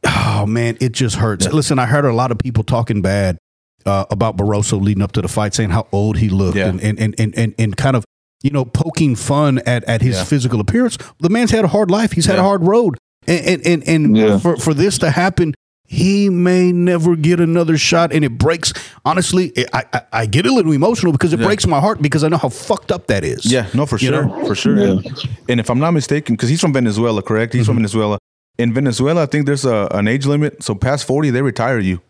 [0.05, 1.51] oh man, it just hurts.
[1.51, 3.37] Listen, I heard a lot of people talking bad
[3.85, 6.67] uh, about Barroso leading up to the fight, saying how old he looked Yeah.
[6.67, 8.05] and, and, and, and, and, kind of,
[8.43, 10.23] you know, poking fun at, at his Yeah.
[10.25, 10.97] physical appearance.
[11.19, 12.11] The man's had a hard life.
[12.11, 12.97] He's had a hard road.
[13.27, 14.37] And, and, and, and Yeah.
[14.37, 15.53] for, for this to happen,
[15.85, 18.11] he may never get another shot.
[18.13, 18.73] And it breaks,
[19.05, 21.45] honestly, I, I, I get a little emotional because it Yeah.
[21.45, 23.45] breaks my heart because I know how fucked up that is.
[23.45, 24.25] Yeah, no, for You sure.
[24.25, 24.45] know?
[24.45, 24.77] For sure.
[24.77, 24.85] Yeah.
[24.91, 27.53] And, and if I'm not mistaken, because he's from Venezuela, correct?
[27.53, 28.17] He's from Venezuela.
[28.57, 30.63] In Venezuela, I think there's a, an age limit.
[30.63, 32.01] So past 40, they retire you.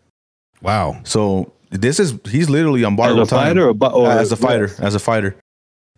[0.62, 1.00] Wow.
[1.04, 3.46] So this is, he's literally on as borrowed a time.
[3.48, 5.36] fighter, or, bo- or as a fighter, as a fighter,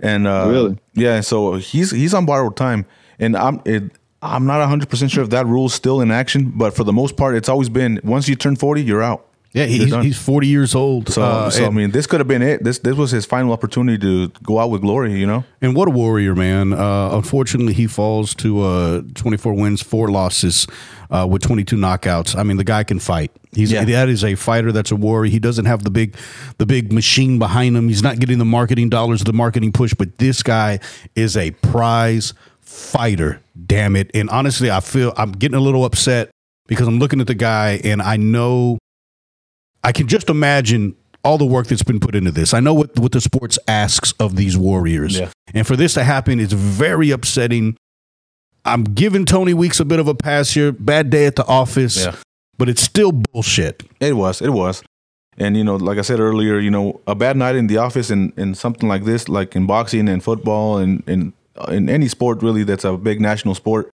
[0.00, 0.78] and uh, Really?
[0.94, 1.20] yeah.
[1.20, 2.86] So he's he's on borrowed time,
[3.18, 3.84] and I'm it,
[4.22, 7.16] I'm not 100 percent sure if that rule's still in action, but for the most
[7.16, 9.26] part, it's always been once you turn 40, you're out.
[9.52, 11.08] Yeah, he's, he's 40 years old.
[11.08, 12.62] So, Uh, so I mean, this could have been it.
[12.62, 15.18] This this was his final opportunity to go out with glory.
[15.18, 16.74] You know, And what a warrior, man.
[16.74, 20.66] Uh, unfortunately, he falls to uh, 24 wins, four losses
[21.10, 22.36] uh, with 22 knockouts.
[22.36, 23.30] I mean, the guy can fight.
[23.54, 23.84] He's Yeah.
[23.86, 24.72] that is a fighter.
[24.72, 25.30] That's a warrior.
[25.30, 26.16] He doesn't have the big,
[26.58, 27.88] the big machine behind him.
[27.88, 29.94] He's not getting the marketing dollars, the marketing push.
[29.94, 30.80] But this guy
[31.14, 32.34] is a prize
[32.66, 33.40] fighter.
[33.66, 34.10] Damn it!
[34.14, 36.30] And honestly, I feel I'm getting a little upset
[36.66, 38.78] because I'm looking at the guy and I know
[39.82, 42.54] I can just imagine all the work that's been put into this.
[42.54, 45.18] I know what, what the sports asks of these warriors.
[45.18, 45.30] Yeah.
[45.54, 47.76] And for this to happen, it's very upsetting.
[48.64, 50.70] I'm giving Tony Weeks a bit of a pass here.
[50.72, 52.04] Bad day at the office.
[52.04, 52.14] Yeah.
[52.58, 53.82] but it's still bullshit.
[54.00, 54.40] It was.
[54.40, 54.82] It was.
[55.38, 58.08] And you know, like I said earlier, you know, a bad night in the office
[58.10, 61.32] and, and something like this, like in boxing and football and in
[61.68, 63.90] in any sport really that's a big national sport,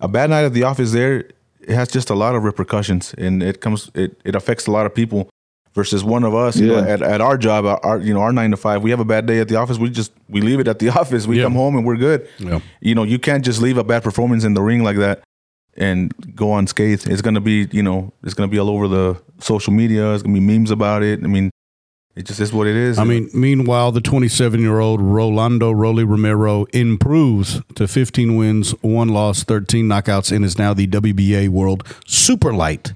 [0.00, 1.24] a bad night at the office there
[1.60, 4.84] it has just a lot of repercussions and it comes it, it affects a lot
[4.86, 5.28] of people
[5.74, 8.32] versus one of us you know, at, at our job our, our you know our
[8.32, 10.58] nine to five we have a bad day at the office we just we leave
[10.60, 11.44] it at the office we Yeah.
[11.44, 12.58] come home and we're good Yeah.
[12.80, 15.22] you know you can't just leave a bad performance in the ring like that
[15.76, 18.88] and go unscathed it's going to be you know it's going to be all over
[18.88, 21.50] the social media it's going to be memes about it i mean
[22.14, 26.04] it just is what it is I mean, meanwhile, the 27 year old Rolando Rolly
[26.04, 31.84] Romero improves to 15 wins, one loss, 13 knockouts, and is now the WBA World
[32.06, 32.92] Super Light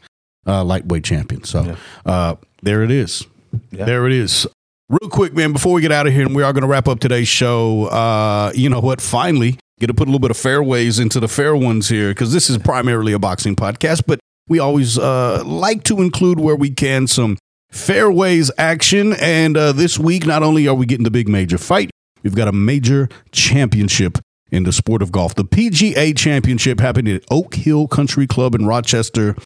[0.46, 1.44] uh, lightweight champion.
[1.44, 1.76] So Yeah.
[2.04, 3.24] uh, there it is.
[3.70, 3.84] Yeah.
[3.84, 4.46] There it is.
[4.88, 6.86] Real quick, man, before we get out of here, and we are going to wrap
[6.86, 7.86] up today's show.
[7.86, 9.00] Uh, you know what?
[9.00, 12.32] Finally, get to put a little bit of fairways into the fair ones here because
[12.32, 16.70] this is primarily a boxing podcast, but we always uh, like to include where we
[16.70, 17.36] can some
[17.70, 19.14] fairways action.
[19.14, 21.90] And uh, this week, not only are we getting the big major fight,
[22.22, 24.18] we've got a major championship
[24.50, 25.34] in the sport of golf.
[25.34, 29.36] The PGA Championship happened at Oak Hill Country Club in Rochester.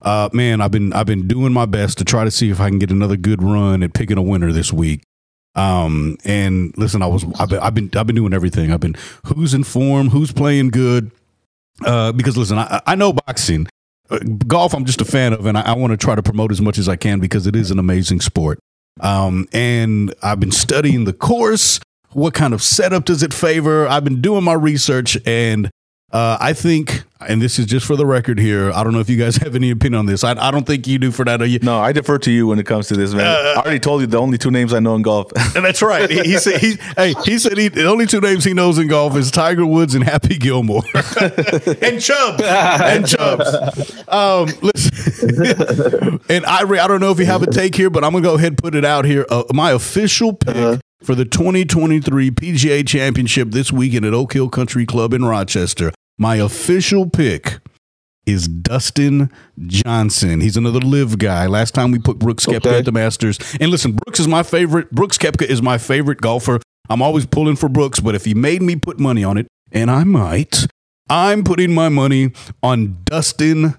[0.00, 2.68] Uh, man, I've been I've been doing my best to try to see if I
[2.68, 5.02] can get another good run at picking a winner this week.
[5.54, 8.72] Um, and listen, I was I've been, I've been I've been doing everything.
[8.72, 11.10] I've been who's in form, who's playing good.
[11.84, 13.68] Uh, because listen, I, I know boxing,
[14.46, 14.74] golf.
[14.74, 16.78] I'm just a fan of, and I, I want to try to promote as much
[16.78, 18.58] as I can because it is an amazing sport.
[19.00, 21.80] Um, and I've been studying the course.
[22.12, 23.86] What kind of setup does it favor?
[23.86, 25.70] I've been doing my research, and
[26.10, 28.70] uh, I think, and this is just for the record here.
[28.72, 30.24] I don't know if you guys have any opinion on this.
[30.24, 31.42] I, I don't think you do for that.
[31.42, 31.58] Are you?
[31.60, 34.00] no i defer to you when it comes to this man Uh, i already told
[34.00, 36.08] you the only two names i know in golf And that's right.
[36.10, 38.88] He, he said he hey he said he the only two names he knows in
[38.88, 44.04] golf is Tiger Woods and Happy Gilmore and Chubbs and Chubbs.
[44.08, 48.12] Um, listen, and I I don't know if you have a take here, but I'm
[48.12, 49.26] gonna go ahead and put it out here.
[49.28, 54.84] Uh, my official pick for the 2023 PGA Championship this weekend at Oak Hill Country
[54.84, 55.92] Club in Rochester.
[56.18, 57.60] My official pick
[58.26, 59.30] is Dustin
[59.66, 60.40] Johnson.
[60.40, 61.46] He's another LIV guy.
[61.46, 62.78] Last time we put Brooks Koepka Okay.
[62.78, 63.38] at the Masters.
[63.60, 64.90] And listen, Brooks is my favorite.
[64.90, 66.60] Brooks Koepka is my favorite golfer.
[66.90, 69.90] I'm always pulling for Brooks, but if he made me put money on it, and
[69.90, 70.66] I might,
[71.08, 72.32] I'm putting my money
[72.62, 73.74] on Dustin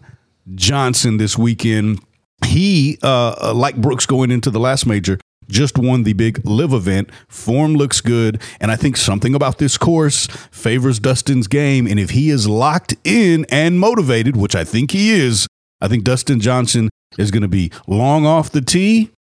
[0.55, 1.99] Johnson this weekend.
[2.45, 5.19] He, uh, uh, like Brooks going into the last major,
[5.49, 7.09] just won the big LIV event.
[7.27, 8.41] Form looks good.
[8.61, 11.87] And I think something about this course favors Dustin's game.
[11.87, 15.47] And if he is locked in and motivated, which I think he is,
[15.81, 19.11] I think Dustin Johnson is going to be long off the tee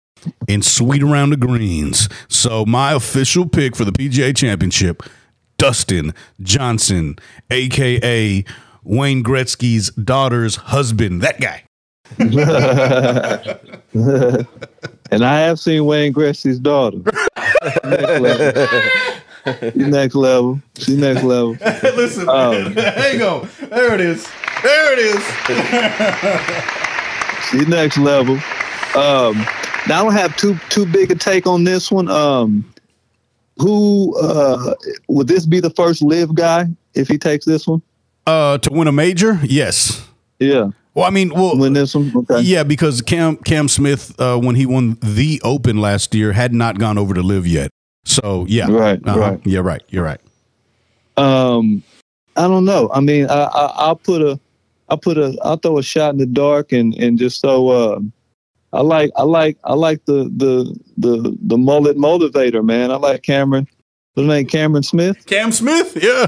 [0.49, 2.09] and sweet around the greens.
[2.29, 5.03] So my official pick for the PGA Championship,
[5.57, 7.17] Dustin Johnson,
[7.51, 8.45] aka
[8.85, 11.23] Wayne Gretzky's daughter's husband.
[11.23, 11.65] That guy.
[15.11, 16.99] and I have seen Wayne Gretzky's daughter.
[17.85, 19.01] next level.
[19.67, 20.61] She's next level.
[20.79, 21.53] She's next level.
[21.83, 23.49] Listen, Um, hang on.
[23.71, 24.27] There it is.
[24.63, 25.25] There it is.
[27.51, 28.35] She's next level.
[28.95, 29.37] Um,
[29.89, 32.09] now I don't have too too big a take on this one.
[32.11, 32.71] Um,
[33.59, 34.75] who uh,
[35.09, 37.81] would this be the first LIV guy if he takes this one?
[38.27, 40.07] Uh, to win a major, yes.
[40.39, 41.63] Yeah, Well, I mean, well.
[41.63, 42.41] Okay.
[42.41, 46.81] yeah, because Cam Cam Smith, uh, when he won the Open last year, had not
[46.81, 47.71] gone over to LIV yet.
[48.05, 49.17] So yeah, Right, Uh-huh.
[49.21, 49.41] right.
[49.47, 49.81] Yeah, right.
[49.91, 50.21] You're right.
[51.17, 51.85] Um,
[52.37, 52.91] I don't know.
[52.93, 54.41] I mean, I, I I'll put a,
[54.89, 57.69] I'll put a, I'll throw a shot in the dark and and just so.
[57.69, 58.01] Uh,
[58.73, 62.91] I like I like I like the the the the mullet motivator, man.
[62.91, 63.69] I like Cameron.
[64.15, 64.47] What's his name?
[64.47, 65.25] Cameron Smith.
[65.27, 66.27] Cam Smith, yeah,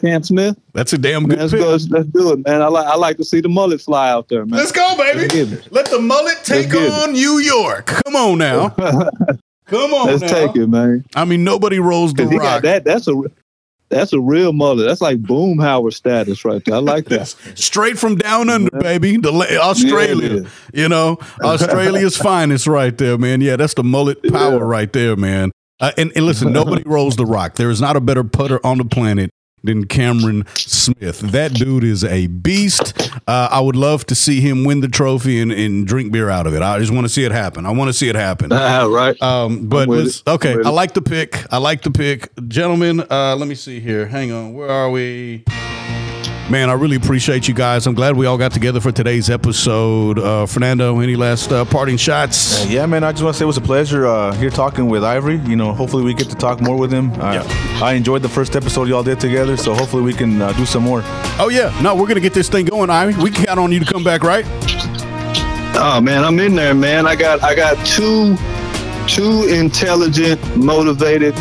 [0.00, 0.56] Cam Smith.
[0.72, 1.60] that's a damn Man, good let's pick.
[1.60, 1.70] go.
[1.70, 2.62] Let's, let's do it, man.
[2.62, 4.58] I like I like to see the mullet fly out there, man.
[4.58, 5.60] Let's go, Let's baby.
[5.70, 6.92] Let the mullet take get it.
[6.92, 7.86] on New York.
[7.86, 8.68] Come on now.
[9.66, 10.28] Come on Let's now.
[10.28, 11.04] take it, man.
[11.14, 12.62] I mean, nobody rolls the rock.
[12.62, 12.84] that.
[12.84, 13.20] That's a
[13.90, 14.86] that's a real mullet.
[14.86, 16.76] That's like Boomhauer status right there.
[16.76, 17.26] I like that.
[17.54, 19.16] Straight from down under, baby.
[19.16, 19.30] The
[19.60, 23.40] Australia, Yeah, you know, Australia's finest right there, man.
[23.40, 25.50] Yeah, that's the mullet power right there, man.
[25.80, 27.54] Uh, and, and listen, nobody rolls the rock.
[27.54, 29.30] There is not a better putter on the planet
[29.62, 31.20] than Cameron Smith.
[31.20, 33.10] That dude is a beast.
[33.26, 36.46] Uh, I would love to see him win the trophy and, and drink beer out
[36.46, 36.62] of it.
[36.62, 37.66] I just want to see it happen.
[37.66, 38.52] I want to see it happen.
[38.60, 39.20] Ah, right.
[39.22, 39.88] Um, but
[40.26, 41.50] okay, I like the pick.
[41.50, 43.00] I like the pick, gentlemen.
[43.00, 44.06] Uh, let me see here.
[44.06, 45.44] Hang on, where are we?
[46.50, 47.86] Man, I really appreciate you guys.
[47.86, 50.18] I'm glad we all got together for today's episode.
[50.18, 52.64] Uh, Fernando, any last uh, parting shots?
[52.64, 53.04] Yeah, man.
[53.04, 55.36] I just want to say it was a pleasure uh, here talking with Ivory.
[55.46, 57.12] You know, hopefully we get to talk more with him.
[57.20, 57.80] Uh, Yeah.
[57.84, 60.84] I enjoyed the first episode y'all did together, so hopefully we can uh, do some
[60.84, 61.02] more.
[61.38, 63.22] Oh yeah, no, we're gonna get this thing going, Ivory.
[63.22, 64.46] We count on you to come back, right?
[65.76, 67.06] Oh man, I'm in there, man.
[67.06, 68.36] I got I got two
[69.06, 71.34] two intelligent, motivated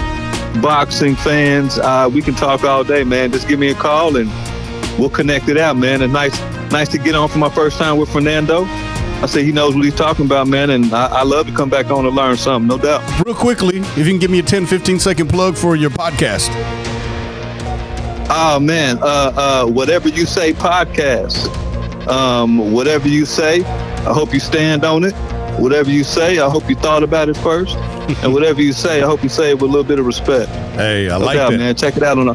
[0.62, 1.80] boxing fans.
[1.80, 3.32] Uh, we can talk all day, man.
[3.32, 4.30] Just give me a call and
[4.98, 6.02] we'll connect it out, man.
[6.02, 6.40] And nice
[6.72, 8.66] nice to get on for my first time with Fernando.
[9.20, 11.70] I say he knows what he's talking about, man, and I, I love to come
[11.70, 13.02] back on and learn something, no doubt.
[13.26, 16.50] Real quickly, if you can give me a 10, 15 second plug for your podcast.
[18.30, 21.48] Oh man, uh, uh, whatever you say, podcast.
[22.08, 25.14] Um, whatever you say, I hope you stand on it.
[25.60, 27.76] Whatever you say, I hope you thought about it first.
[28.24, 30.50] and whatever you say, I hope you say it with a little bit of respect.
[30.76, 31.58] Hey, I No like doubt, that.
[31.58, 31.76] man.
[31.76, 32.30] Check it out on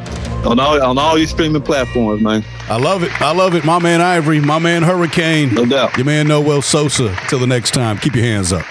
[0.44, 2.44] on all on all your streaming platforms, man.
[2.68, 3.20] I love it.
[3.22, 3.64] I love it.
[3.64, 5.96] My man Ivory, my man Hurricane, No doubt.
[5.96, 7.14] your man Noel Sosa.
[7.28, 8.64] Till the next time, keep your hands up.